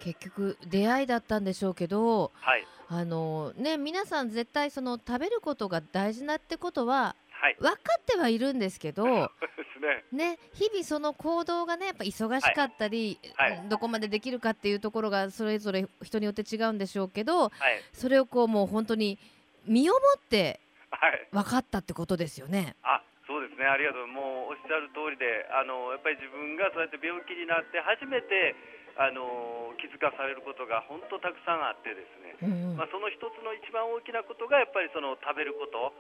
[0.01, 2.67] 結局出会いだったんでしょうけどはい。
[2.89, 7.57] あのね皆さん絶対その食べることが大事なってことははい。
[7.61, 9.05] 分かってはいるんですけど
[9.77, 10.05] すね。
[10.13, 13.59] ね日々その行動がねやっぱ忙しかったり、はい。
[13.59, 13.69] はい。
[13.69, 17.83] どこまでできるかっていうところがそれぞれ人によって違うんでしょうけどはい。
[17.93, 19.19] それをこうもう本当に
[19.67, 21.29] 身をもってはい。
[21.33, 22.77] 分かったってことですよね。
[22.83, 28.55] あそうですね、ありがとう、もうおっしゃる通りで、あのやっぱり自分がそうやって病気になって、初めて
[29.01, 32.77] あの気づかされることが本当たくさんあってですね、うんうん。
[32.77, 35.97] まあ、その一つの一番大きなことが、やっぱりその食べること、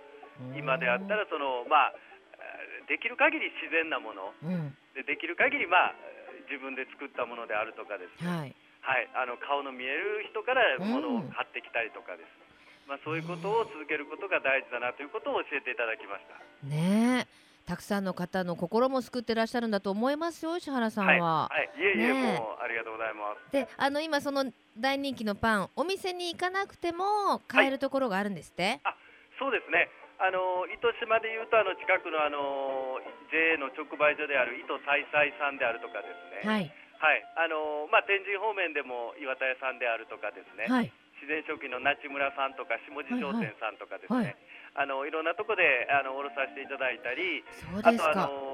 [0.57, 4.77] 今であったらその、まあ、えーできる限り自然なもの、うん。
[4.93, 5.95] でできる限りまあ
[6.51, 8.21] 自分で作ったものであるとかです。
[8.21, 8.55] ね、はい。
[8.85, 11.33] はい、あの顔の見える人からものをうん。
[11.33, 12.29] 買ってきたりとかです、
[12.87, 16.37] まあ、そういうことを続けることが大事だなということを教えていただきました。
[16.69, 17.45] ねえ。
[17.65, 21.49] たくさんの方の心も救ってらっしゃるんだと思いますよ石原さんは。
[21.49, 22.39] はい、はい、いえいえ、ねえ。
[22.39, 23.53] もうありがとうございます。
[23.53, 24.45] であの今その
[24.77, 28.83] 大人気のパンお店に行かなくても買えるところがあるんですって、
[29.39, 29.89] そうですね。
[30.19, 33.01] あの糸島でいうとあの近くのあの
[33.31, 36.47] JA の直売所である糸さいさんであるとかですね。
[36.47, 37.21] はいはい。
[37.37, 40.71] あのまあ天神方面でも岩田屋さんであるとかですね。
[40.71, 44.17] はい自然食品の那智村さんとか下地商店さんとかですね。
[44.17, 44.37] はいはい
[44.75, 48.27] あのいろんなとこであのおろさせていただいたり、そうあとあですか。
[48.27, 48.54] の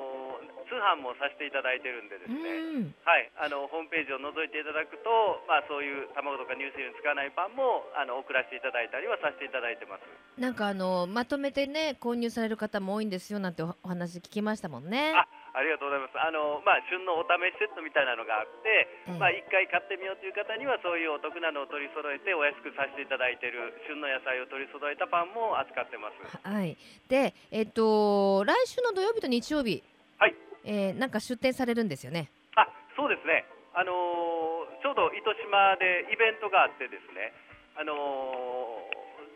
[0.70, 2.86] 通販もさせていただいてるんでですうね。
[2.86, 5.10] んはい、あのホームページを覗いていただくと、
[5.50, 10.06] まあ、そういう卵とか乳製品に使わないパンもあの送らせていただいたりはさせていただいてます。
[10.38, 15.10] なんかあのまとめてね購入される方も多いんですよなんておお話聞きましたもんね。
[15.10, 16.14] あありがとうございます。
[16.14, 26.22] あのまあ旬のお試しセットみたいなのがあって、ええまあ一回買ってみようという方にはそういうお得なのを取り揃えてお安くさせていただいている旬の野菜を取り揃えたパンも扱ってます。
[26.46, 26.78] はい。
[27.10, 29.82] でえっと来週の土曜日と日曜日、
[30.18, 30.34] はい。
[30.64, 32.30] えー、なんか出店されるんですよね。
[32.56, 33.44] あ、そうですね。
[33.74, 37.32] あのーちょうど糸島でイベントがあってですね。
[37.76, 37.96] あのー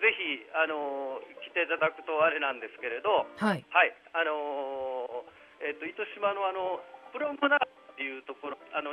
[0.00, 3.64] ぜひあのー来ていただくとあれなんですけれど、はい。
[3.68, 6.80] はい、あのーえっ、と糸島のあの
[7.12, 8.92] プロムナードっていうところ、あの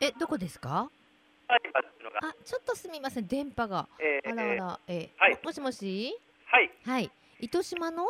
[0.00, 0.88] えどこですか？
[1.46, 1.54] あ
[2.44, 6.14] ちょっとすみません電波がえーあらあらえーはいももしもし？
[6.46, 8.06] はい、はい糸島の？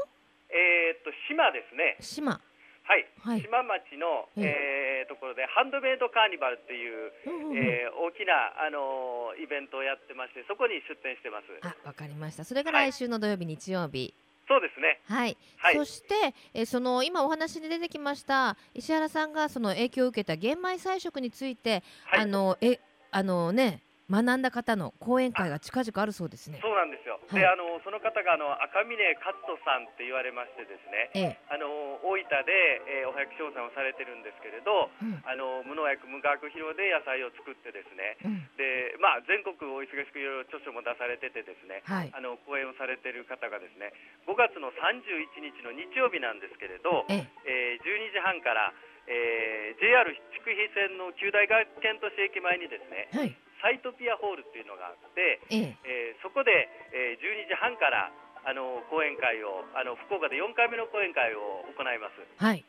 [0.50, 1.96] えっ、と島ですね。
[2.00, 2.40] 島
[2.84, 3.40] はい、はい。
[3.40, 11.48] 島町の、えーところでハンドメイドカーニバルっていう、うんうんうんえー大きなあのーイベントをやってまして、そこに出店してます。
[11.60, 12.44] あわかりました。
[12.44, 14.14] それがはい来週の土曜日日曜日。
[14.46, 15.00] そうですね。
[15.08, 15.36] はい。
[15.56, 16.14] はいそして、
[16.52, 22.78] えーその今お話に出てきました石原さんがその影響を受けた玄米菜食について、はい、あのえ
[23.10, 26.60] あのね学んだ方の講演会が近々あるそうですね。
[26.60, 27.16] そうなんですよ。
[27.24, 31.08] はいで、あのその方があの赤嶺勝人さんって言われましてですね。
[31.16, 31.66] ええあの
[32.04, 32.52] 大分で、
[33.00, 38.16] えーお百姓さんをされてるんですけれど、うんあの無農薬無化学肥料で野菜を作ってですね。
[38.24, 41.80] うんで、まあ全国お忙しくいろいろ著書も出されててですね。
[41.88, 43.92] はいあの講演をされてる方がですね、
[44.28, 48.72] 5月の31日の日曜日なんですけれど、ええーえ12時半から、
[49.08, 50.04] えー JR
[50.36, 53.32] 筑肥線の九大学研都市駅前にですね、はい
[53.64, 56.52] サイトピアホールっていうのがあって、えええーそこで、
[56.92, 58.12] えー12時半から
[58.44, 62.20] あの講演会をあの福岡で4回目の講演会を行います。
[62.36, 62.60] はい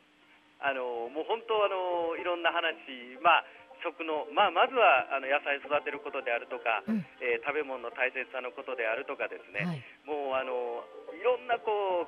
[0.64, 2.80] あのもう本当あのいろんな話、
[3.20, 3.46] まあ
[3.84, 9.68] 食のまあまずはあの野菜育てることであるとか、うんえー食べ物の大切さのことであるとかですね。
[9.68, 10.80] はいもうあの
[11.12, 12.08] いろんなこ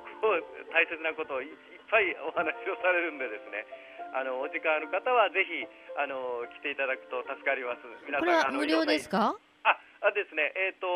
[0.72, 1.56] 大切なことをいいっ
[1.92, 3.68] ぱいお話をされるんでですね。
[4.14, 5.66] あのお時間ある方はぜひ
[6.00, 7.80] あの来ていただくと助かります。
[8.06, 9.36] 皆これは無料ですか？
[9.64, 10.86] あ、あですね、えっ、と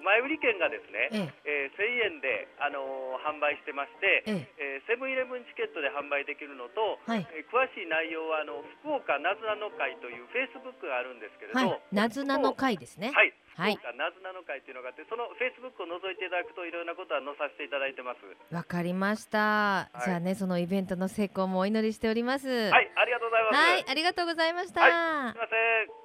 [0.00, 13.12] 前売り券がですね、えええー1000円であのー販売してまして、えええーセブンイレブンチケットで販売できるのと、はいえー詳しい内容はあの福岡なずなの会というフェイスブックがあるんですけれど、はいなずなの会ですね。
[13.14, 18.54] はい、はいなずなの会というのがあって、そのフェイスブックを覗いていただくといろんなことは載させていただいてます。
[18.54, 19.90] わかりました。
[19.94, 22.48] はいじゃあねそのイベントの成功もお祈りしております。
[22.48, 23.54] ははい、ありがとうございます。
[23.54, 24.80] はいありがとうございました。
[24.82, 26.03] はすみません。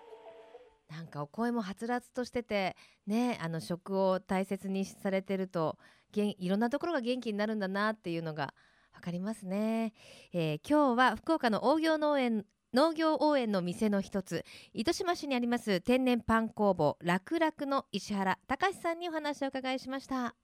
[0.89, 2.75] なんかお声もはつらつとしてて
[3.05, 5.77] ねあの食を大切にされてると
[6.13, 8.53] いろんなところが元気になるんだなっていうのが
[8.93, 9.93] わかりますね、
[10.33, 20.35] えー今日は福岡の農業農園農業応援の店の一つ糸島市にあります天然パン工房楽々の石原隆さんにお話を伺いしました。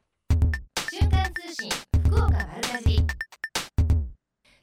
[0.91, 1.69] 瞬間通信
[2.05, 3.24] 福岡丸かじり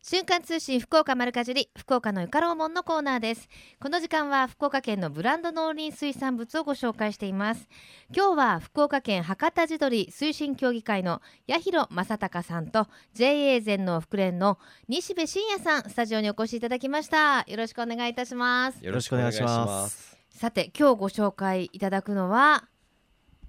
[0.04, 3.48] 瞬間通信福岡丸かじり福岡のゆかろうもんのコーナーです。
[3.80, 7.68] この時間は福岡県のブランド農林水産物をご紹介しています。
[8.12, 17.44] 今日は福岡県博多地鶏推進協議会の八広正隆さんと JA 全農福連の西部真也さんスタジオにお越しいただきました。
[17.46, 18.84] よろしくお願いいたします。
[18.84, 20.18] よろしくお願いします。
[20.30, 22.64] さて今日ご紹介いただくのは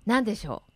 [0.05, 0.72] 何でしょえは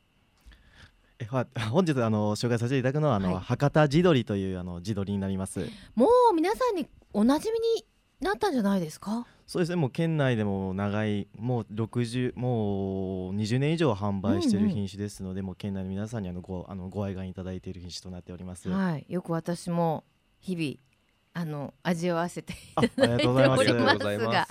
[1.71, 5.61] 本日あの紹介させていただくのはあの、はい博多地鶏というあの地鶏になります。
[5.61, 7.85] うもう皆さんにおなじみに
[8.19, 9.25] なったんじゃないですか？
[9.45, 18.69] そうですねもう県内でも長いもう60もう20年以上販売していうんうんる品種ですので、もう県内の皆さんにあのごあのご愛願いただいている品種となっております。
[18.69, 20.03] はい、よく私も
[20.39, 20.87] 日々
[21.33, 23.59] あの味わわせていあありがとうございます。
[23.61, 24.47] おりますが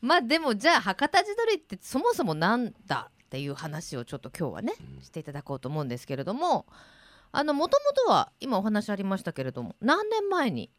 [0.00, 6.66] まあでもじゃあ博多地鶏ってそもそもなんだっていう話をちょっと今日はねしていただこうと思うんですけれども
[7.32, 10.70] あのもともとは今お話ありましたけれども何年前に？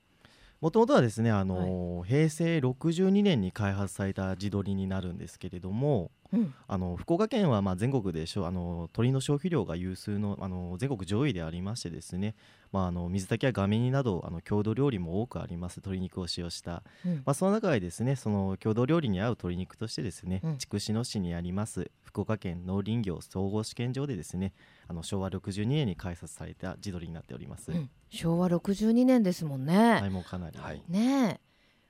[0.61, 6.53] もともとはですねあの、平成62年に開発された地鶏になるんですけれども、うん。
[6.67, 12.35] あの福岡県はまあ全国でしょあの鶏の消費量が有数のあの全国上位でありましてですね、
[12.71, 17.15] まあ、あの水炊きやガメ煮などあの郷土料理も多くあります鶏肉を使用した、うん。
[17.25, 20.57] まあ、その中でですねその郷土料理に合う鶏肉としてですね、うん。
[20.57, 24.53] 筑紫野市にあります福岡県農林業総合試験場でですね
[24.87, 27.71] あの昭和62年に開発された地鶏になっております。
[27.71, 27.89] うん。
[28.09, 29.77] 昭和62年ですもんね。
[30.01, 30.81] はいもうかなり、はい。
[30.87, 31.39] ねえ。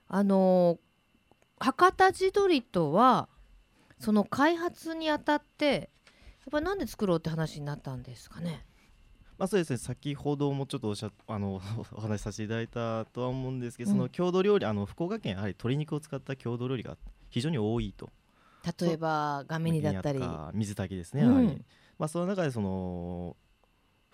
[0.08, 0.78] あの
[1.58, 3.28] 博多地鶏とは
[3.98, 8.64] その開発にあたってやっぱりなんで作ろうって話になったんですかね？
[9.38, 11.60] まあそうですね先ほどもちょっとおっしゃあの
[11.92, 16.96] お話しさせていただいたとは思うんですけど、うんその郷土料理あの福岡県やはり鶏肉を使った郷土料理が
[17.28, 18.10] 非常に多いと
[18.80, 20.20] 例えば画面にだったり。
[20.54, 21.64] 水炊きですね、うん
[21.98, 23.36] まあその中でその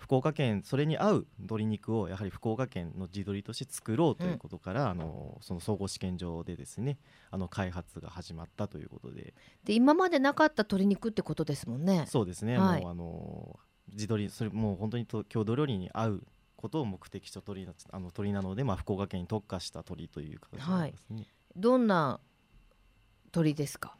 [0.03, 6.97] 福岡県それに合う鶏肉をやはり福岡県の地鶏として作ろうということから、あのその総合試験場でですね
[7.31, 12.05] あの開発が始まったということでで今までなかった鶏肉ってことですもんね。
[12.09, 13.59] そうですね、はいもうあの
[13.93, 21.27] 地鶏それもう本当にと郷土料理に合うことを目的と鳥なあの鳥なので、まあ、福岡県に特化した鳥という形になりますね。
[21.55, 22.19] どんな
[23.31, 23.95] 鳥ですか？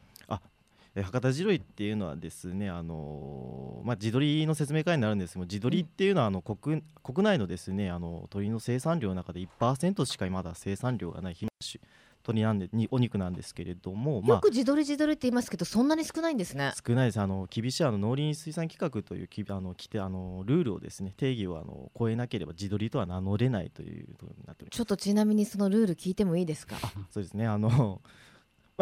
[0.95, 11.81] え博多地鶏っていうのはですね、あのまあ、地鶏の説明会になるんですけど地鶏っていうのはあの国国内のですねあの鶏の生産量の中で1%しかまだ生産量がない品種
[12.25, 16.71] 鶏なんでにお肉なんですけれども、まあ、よく地鶏地鶏って言いますけどそんなに少ないんですね。
[16.87, 26.77] 少ないですあの厳しいあの農林水産規格というきあの規定あのルールをですね定義をあの超えなければ地鶏とは名乗れないということになっておりますちょっとちなみにそのルール聞いてもいいですか？
[27.09, 27.99] そうですねあの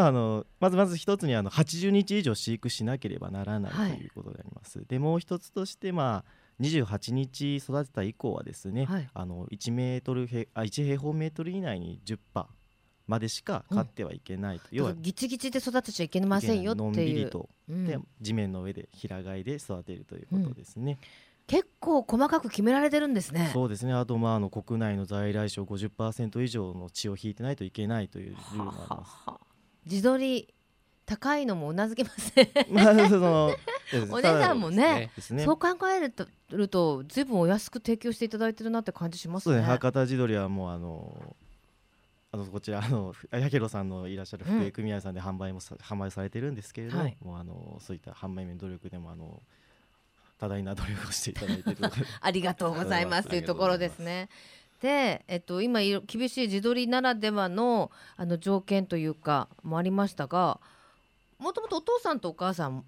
[0.02, 4.84] まあ、あのまずまず一つにあの80日以上飼育しなければならないはいということであります。
[4.88, 12.48] でもう一つとして、まあ、28日育てた以降はですね、はいあの1メートルへあ1平方メートル以内に10羽
[13.08, 17.26] までしか飼ってはいけないと、要はだからギチギチで育てちゃいけませんよってのんびいう。
[17.26, 20.98] りと、うんで地面の上で平飼いで育てるということですね。
[21.48, 23.50] 結構細かく決められてるんですね。
[23.52, 29.12] そうですねあと、まあ、あの国内の在来種を50%以上の血を引いてないといけないというルールもあります。
[29.26, 29.40] はは
[29.86, 30.54] 地鶏
[31.06, 32.48] 高いのもうなずけません。
[32.70, 33.56] まあその
[34.12, 35.44] お値段もねね。
[35.44, 39.44] そう考えるとるとずいぶんお安く提供していただいてるなって感じしますね。
[39.44, 41.36] そうですね博多地鶏はもうあの
[42.32, 47.18] あのこちらあのやけろさんのいらっしゃる福井組合さんで販売もさ、販売されてるんですけれども、はい。
[47.22, 49.42] もうあのそういった販売面努力でもあの
[50.40, 51.82] 多大な努力をしていただいて いる
[52.22, 53.28] ありがとうございます。
[53.28, 54.30] というところですね。
[54.82, 60.60] で、えっと、今厳しい地鶏ならではのあの条件というかもありましたが
[61.38, 62.84] もともとお父さんとお母さん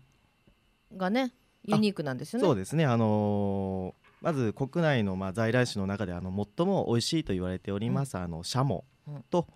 [0.98, 1.34] がね
[1.66, 2.48] ユニークなんですよね。
[2.48, 2.86] そうですね。
[2.86, 8.86] あのーまず国内のまあ在来種の中であの最も美味しいと言われております、あのシャモ
[9.30, 9.54] とう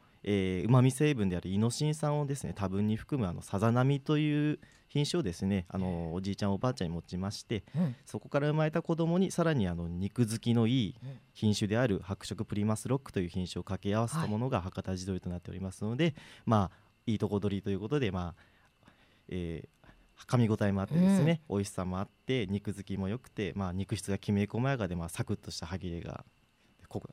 [0.68, 4.60] まみ成分であるイノシン酸をですね多分に含むあのさざ波という
[4.90, 7.96] 品種をですねあのおじいちゃんおばあちゃんに持ちまして、うん。
[8.06, 10.96] そこから生まれた子供にさらにあの肉付きのいい
[11.34, 16.14] 品種である白色プリマスロックという品種を掛け合わせたものが博多地鶏となっておりますので、
[16.46, 18.92] まあいいとこ取りということでまあ、
[19.30, 19.78] えー
[20.26, 26.26] 噛み応えもあってですね、美味しさもあって肉付きも良くて、まあ、肉質がきめ細やかで、まあ、サクッとした歯切れがこ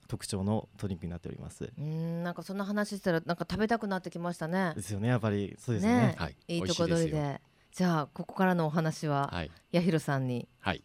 [0.08, 1.64] 特徴の鶏肉になっております。
[1.64, 4.72] うーんなんかそんな話したらなんか食べたくなってきましたね。
[4.76, 4.82] で。
[4.82, 5.92] すよねやっぱりそうですね。
[5.92, 6.14] ね。
[6.18, 6.36] はい。
[6.48, 7.40] いいとこ取りで。
[7.72, 9.50] じゃあここからのお話は、はい。
[9.72, 10.84] 八尋さんにはい。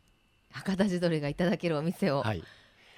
[0.51, 2.43] 博多地鶏がいただけるお店をはい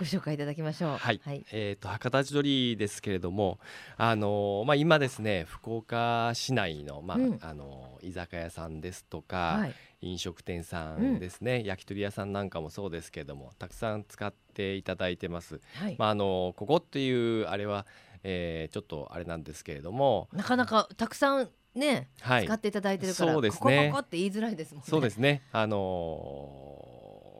[0.01, 0.97] ご紹介いただきましょう。
[0.97, 1.21] はい。
[1.23, 3.59] はい、えー、と博多地鶏ですけれども、
[3.97, 7.37] あのーまあ、今ですね福岡市内の,、まあうん。
[7.39, 9.75] あのー居酒屋さんですとか、はい。
[10.01, 15.61] 飲食店さんですね、焼き鳥屋さんなんかもそうですけれどもたくさん使っていただいてます。
[15.75, 15.95] はい。
[15.99, 17.85] まあ、あのーここっていうあれは、
[18.23, 22.45] えーちょっとあれなんですけれども、なかなかたくさんね、はい。
[22.45, 23.59] 使っていただいてるからそうですね。
[23.59, 24.87] ここここって言いづらいですもんね。
[24.89, 25.43] そうですね。
[25.51, 27.31] あのー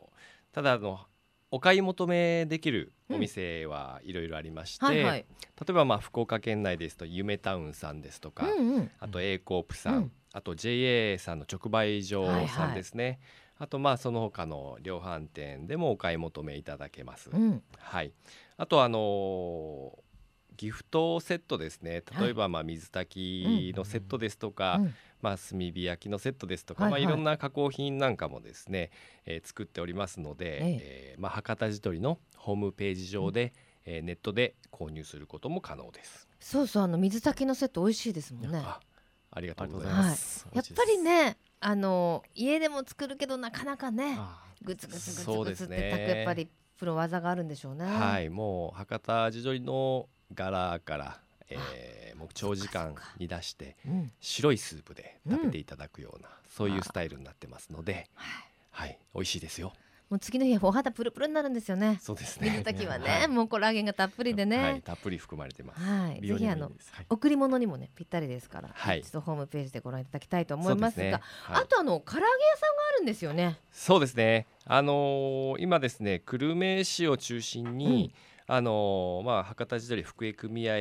[0.53, 0.99] ただあの
[1.52, 5.20] お買い求めできるお店はいろいろありまして、はいはい。
[5.20, 5.26] 例
[5.70, 8.91] えばまあ福岡県内ですと夢タウンさんですとか、うんうん。
[8.99, 10.12] あと A コープさん、うん。
[10.34, 13.20] あと JA さんの直売所さんですね、
[13.60, 17.30] あとまあその他の量販店でもお買い求めいただけます。
[17.30, 17.62] うん。
[17.78, 18.14] はい、
[18.58, 20.02] あとあのー
[20.58, 22.04] ギフトセットですね。
[22.20, 28.91] 例えばまあ水炊きのセットですとか、うんまあ、炭火焼きのセットですとか、はいはいいまあ、いろんな加工品なんかもですね、
[29.26, 31.15] えー作っておりますので、ええ。
[31.17, 33.53] ーまあ、博多地鶏のホームページ上で、
[33.86, 36.28] えーネットで購入することも可能です。
[36.39, 38.61] そうそうあの水炊きのセット美味しいですもんね。
[38.63, 38.80] あ
[39.32, 39.97] ありがとうございま。
[39.99, 40.47] ますす。
[40.53, 47.86] やっぱりねあの家でも作るけどなかなかねあグツグツグツグツって炊くやっぱりプロ技があるんでしょうね。
[47.86, 51.22] はい、もう博多地鶏の柄から、
[51.74, 54.12] えーもう長時間煮出してうん。
[54.20, 58.10] 白いスープで食べていただくような、そういうスタイルになってますので、
[58.70, 59.74] はい、美味しいですよ。
[60.12, 61.97] もう次の日お肌プルプルになるんですよね。
[62.02, 62.49] そうですね。
[62.49, 63.28] 水炊きはね、はい。
[63.30, 65.82] もうコラーゲンがたっぷりでね、はい、たっぷり含まれてます。
[65.82, 66.70] はい、ぜひあの
[67.10, 68.99] 贈り物にもねぴったりですから、はい。
[68.99, 71.12] 一度ホームページでご覧いただきたいと思いますがすね。
[71.14, 71.22] はい。
[71.64, 72.28] あとあの唐揚げ屋
[72.58, 73.58] さんがあるんですよね。
[73.72, 74.47] そうですね。
[74.66, 78.14] あのー今ですね、久留米市を中心に、
[78.48, 80.74] あのーまあ博多地鶏福江組合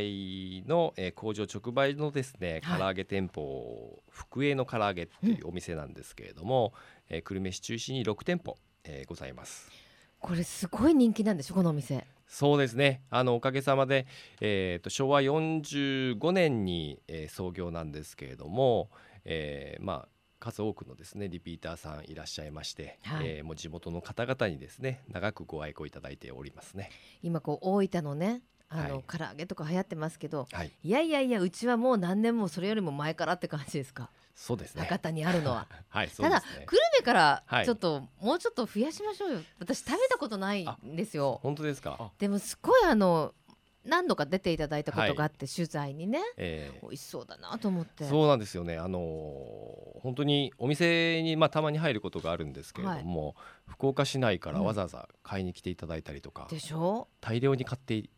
[0.68, 6.72] の、えー工場直売のですね、はい唐揚げ店舗福江の唐揚げっていうお店なんですけれども、
[7.08, 9.70] えー久留米市中心に6店舗、えーございます。
[10.18, 13.02] これすごい人気なんでしょこのお店そうですね。
[13.10, 14.06] あのおかげさまで、
[14.40, 18.90] えー、と昭和45年に、えー創業なんですけれども、
[19.24, 20.08] えーまあ
[20.40, 26.90] 数多くのですねリピーターさんいらっしゃいまして、はいえーもう地元の方々にですね長くご愛顧いただいておりますね。
[27.22, 34.10] 今こう大分のねあの、はい唐揚げとか流行ってますけどはい、いやいやいやうちはもう何年もそれよりも前からって感じですか？
[34.34, 34.82] そうですね。
[34.82, 36.40] 博多にあるのは はい、そうただ。
[36.40, 42.10] 久留米からはいちょっと、もうちょっと増やしましょうよ私食べたことないんですよ本当ですか？
[42.18, 43.34] でもすごいあの
[43.84, 46.20] 何度か出ていただいたことがあって、取材にね。
[46.36, 48.04] えー美味しそうだなと思って。
[48.04, 48.76] そうなんですよね。
[48.76, 58.08] あのー本当にお店にまあたまに入ることがあるんですけれども、福岡市内からわざわざ買いに来ていただいたりとか、でしょ、大量に買ってい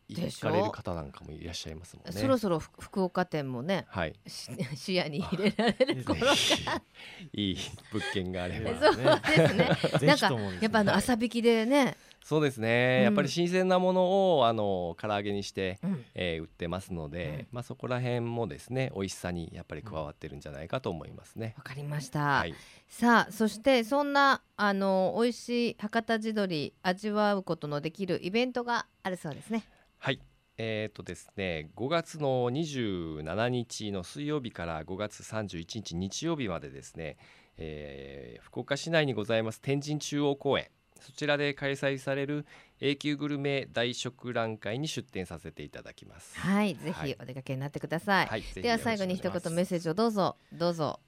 [0.40, 2.12] かれる方なんかもいらっしゃいますもんね。
[2.12, 6.32] そろそろふ福岡店もねはい、し視野に入れられる頃が。
[7.34, 7.56] いい
[7.92, 8.70] 物件があれば。
[8.78, 9.68] そうですね。
[9.98, 13.04] ぜなんかやっぱあの朝引きでね、そうですね、うん。
[13.04, 16.04] やっぱり新鮮なものをあの唐揚げにして、うん。
[16.14, 21.54] えー売ってますので、まあそこら辺もですね美味しさにやっぱり加わってるんじゃないかと思いますね。
[21.56, 22.54] わかりました、はい、
[22.88, 29.64] さあそしてそんなあの美味しい博多地鶏味わうことのできるイベントがあるそうですね。
[29.98, 30.20] はい。
[30.58, 37.16] えーとですね、5月の27日の水曜日から5月31日日曜日までですね、
[37.56, 40.68] えー福岡市内にございます天神中央公園
[41.02, 42.46] そちらで開催される
[42.80, 46.38] 永久グルメ大食覧会に出店させていただきます。
[46.38, 47.10] はいぜはい。
[47.10, 50.36] ひお出かけになってください、はい、では最後に一言メッセージをどうぞ。
[50.52, 51.00] どうぞ。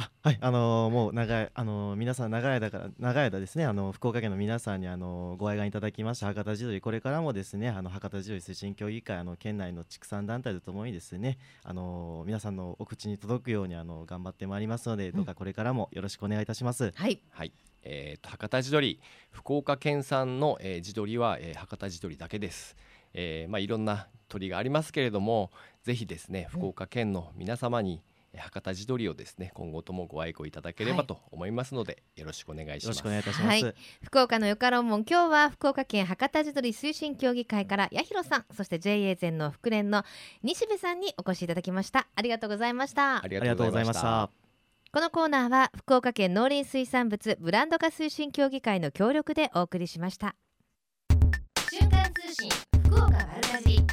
[0.00, 6.26] あはいあのーもう長いあのー皆さん長い間から長い間ですねあの福岡県の皆さんにあのーご愛願いただきました。
[6.26, 16.92] 博多地鶏これからもですねあの博多地鶏推進協議会あの県内の畜産団体とともにですねあのー皆さんのお口に届くようにあの頑張ってまいりますので、どうかこれからもよろしくお願いいたします。
[16.94, 17.20] はい。
[17.30, 19.00] はい、えーと博多地鶏
[19.30, 22.76] 福岡県産の、えー地鶏は、えー博多地鶏だけです、
[23.14, 25.50] えーまあ、いろんな鶏がありますけれども
[25.84, 30.98] ぜひですね福岡県の皆様に、えー博多地鶏をですね今後ともご愛顧いただけれはい。
[30.98, 32.84] ばと思いますので、よろしくお願いします。
[32.84, 33.64] よろしくお願いいたします。
[33.64, 33.74] はい。
[34.04, 40.04] 福岡のよかろうもん今日は福岡県博多地鶏推進協議会から八尋さんそして JA 全農福連の
[40.42, 42.06] 西部さんにお越しいただきました。
[42.14, 43.24] ありがとうございました。
[43.24, 44.47] ありがとうございました。
[44.98, 50.34] このコーナーは福岡県農林水産物ブランド化推進協議会の協力でお送りしました。
[51.70, 52.50] 瞬間通信
[52.84, 53.86] 福岡丸かじり。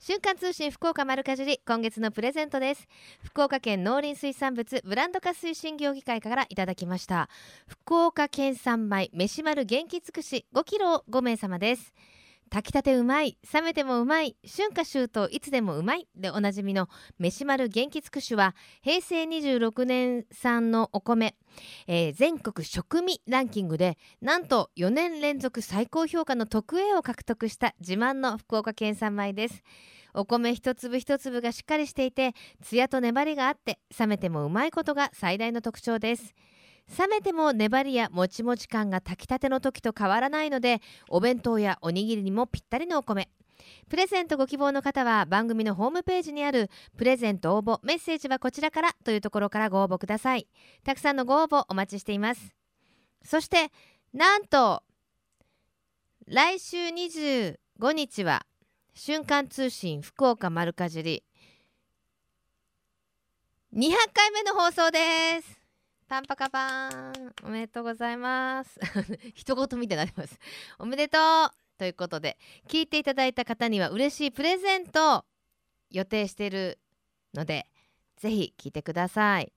[0.00, 2.88] 瞬間通信福岡丸かじり今月のプレゼントです。
[3.22, 7.28] 福岡県農林水産物ブランド化推進協議会からいただきました。
[7.68, 11.94] 福岡県産米飯丸元気尽くし5キロを5名様です
[12.50, 16.88] 炊きたてうまい冷めてもうまい春夏秋冬いつでもうまいでおなじみの
[17.18, 21.34] 飯丸元気つくしは平成26年産のお米、
[21.86, 29.62] えー全国食味ランキングでなんと4年連続最高評価の特 A を獲得した自慢の福岡県産米です。
[30.14, 32.32] お米一粒一粒がしっかりしていて
[32.62, 36.34] ツヤと粘りがあって冷めてもうまいことが最大の特徴です。
[36.98, 43.28] 冷めても粘りやもちもち感が炊きたての時と変わらないのでお弁当やおにぎりにもぴったりのお米。
[43.88, 50.46] プレゼントご希望の方は番組のホームページにあるプレゼント応募メッセージはこちらからというところからご応募ください。
[50.84, 52.54] たくさんのご応募お待ちしています。
[53.24, 53.70] そして
[54.12, 54.82] なんと
[56.26, 57.56] 来週25
[57.92, 58.46] 日は
[58.94, 61.24] 瞬間通信福岡丸かじり。
[63.74, 65.55] 200回目の放送です。
[66.08, 66.92] パンパカパン。
[67.42, 68.78] おめでとうございます。
[69.34, 70.38] 一言みたいになります。
[70.78, 71.50] おめでとう。
[71.78, 72.38] ということで
[72.68, 75.24] 聞いていただいた方には嬉しいプレゼントを
[75.90, 76.78] 予定している
[77.34, 77.66] ので
[78.16, 79.52] ぜひ聞いてください。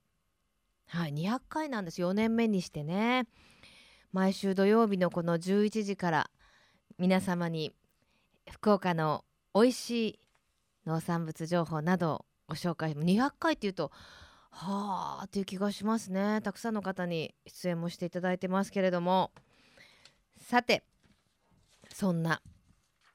[0.88, 2.02] はい200回なんです。
[2.02, 3.28] 4年目にしてね。
[4.12, 6.30] 毎週土曜日のこの11時から
[6.98, 7.72] 皆様に
[8.50, 9.24] 福岡の
[9.54, 10.18] 美味しい
[10.84, 12.94] 農産物情報などをご紹介。
[12.94, 13.92] 200回っていうと
[14.50, 16.40] はあという気がしますね。
[16.42, 19.30] たくさんの方に出演もしていただいてますけれども。
[20.36, 20.82] さて
[21.94, 22.42] そんな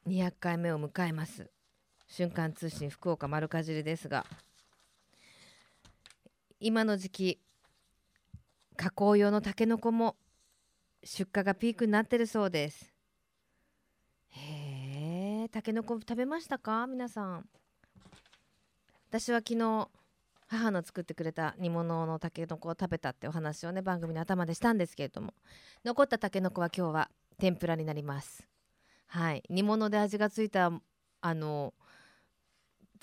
[0.08, 1.50] 200回目を迎えます。
[2.08, 4.26] 瞬間通信福岡丸かじりですが
[6.60, 7.42] 今の時期
[8.78, 10.16] 加工用のタケノコも
[11.04, 12.94] 出荷がピークになってるそうです。
[14.30, 16.88] へえタケノコ食べましたか？
[16.88, 17.50] 皆さん。
[19.10, 19.90] 私は昨日
[20.48, 25.34] 母の作ってくれた煮物のたけのこを食べたってお話をね番組の頭でしたんですけれども
[25.84, 28.48] 残ったたけのこは今日は天ぷらになります。
[29.08, 29.44] はい。
[29.50, 30.72] 煮物で味がついた
[31.22, 31.74] あの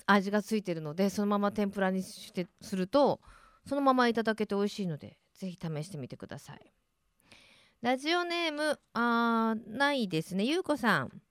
[0.05, 3.19] 味がついてるのでそのまま天ぷらにしてすると
[3.67, 6.73] そのままいただけて美味しいのでぜひ試してみてください。
[7.81, 10.45] ラジオネームあーないですね。
[10.45, 11.21] ゆうこさん。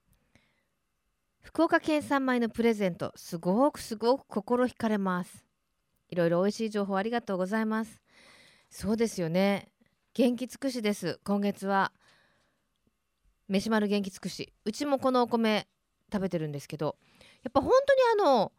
[1.41, 5.45] 福岡県産米のプレゼントすごくすごく心惹かれます。
[6.13, 7.99] いろいろ美味しい情報ありがとうございます。
[8.69, 9.69] そうですよね。
[10.13, 11.19] 元気尽くしです。
[11.25, 11.91] 今月は。
[13.49, 14.53] 飯丸元気尽くし。
[14.67, 15.67] うちもこのお米
[16.13, 16.97] 食べてるんですけど
[17.43, 18.53] やっぱ本当にあの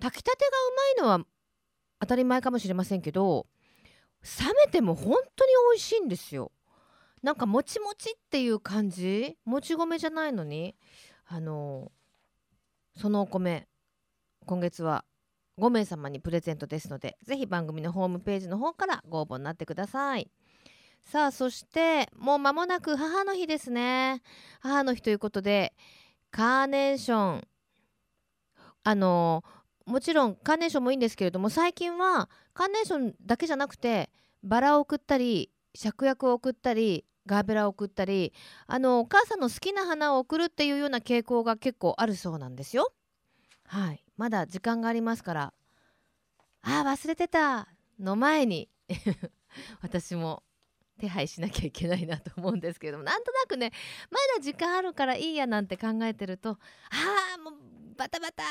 [0.00, 0.44] 炊きたて
[0.98, 1.26] がうまいのは
[1.98, 3.46] 当たり前かもしれませんけど
[4.22, 6.52] 冷めても本当に美味しいんですよ。
[7.22, 10.76] なんかもちもちっていう感じもち米じゃないのに
[11.26, 11.90] あの
[12.96, 13.66] そのお米
[14.44, 15.04] 今月は
[15.58, 20.30] 5名様にプレゼントですのでぜひ番組のホームページの方からご応募になってください。
[21.02, 24.22] さあそしてもう間もなく母の日ですね。
[24.60, 25.72] 母の日ということで
[26.30, 27.48] カーネーション。
[28.84, 29.44] あの
[29.86, 34.10] もちろんカーネーションもいいんですけれども最近はカーネーションだけじゃなくて
[34.42, 38.32] バラを送ったり芍薬を送ったりガーベラを送ったり
[38.66, 42.92] あのお母さんの好きな花を送るっていうような傾向が結構あるそうなんですよ。
[43.66, 44.04] はい。
[44.16, 45.54] まだ時間がありますから。
[46.62, 47.68] あ忘れてた。
[47.98, 48.68] の前に。
[49.82, 50.42] 私も
[50.98, 53.04] 手配しなきゃいけないなと思うんですけれども。
[53.04, 53.72] なんとなくね
[54.10, 56.56] まだ時間あるからいいやなんて考えてるとあ
[57.36, 57.54] あもう
[57.96, 58.44] バタバタ。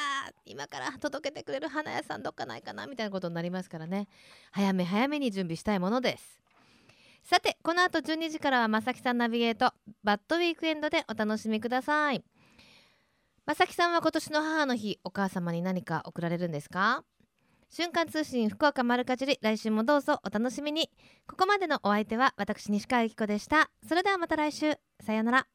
[0.45, 4.07] 今から届けてくれる花屋さんどっかないかなみたいなことになりますからね。
[4.51, 6.39] 早め早めに準備したいものです。
[7.23, 9.73] さてこの後12時からはまさきさんナビゲート。
[10.03, 12.23] バッドウィークエンドでお楽しみください。
[13.45, 17.03] まさきさんは今年の母の日お母様に何か贈られるんですか？
[17.69, 20.89] 瞬間通信福岡丸かじり来週もどうぞお楽しみに。
[21.27, 23.69] ここまでのお相手は私西川由紀子でした。
[23.87, 24.73] それではまた来週。
[24.99, 25.47] さようなら。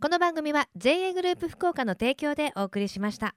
[0.00, 3.34] この番組は JA グループ福岡の提供でお送りしました。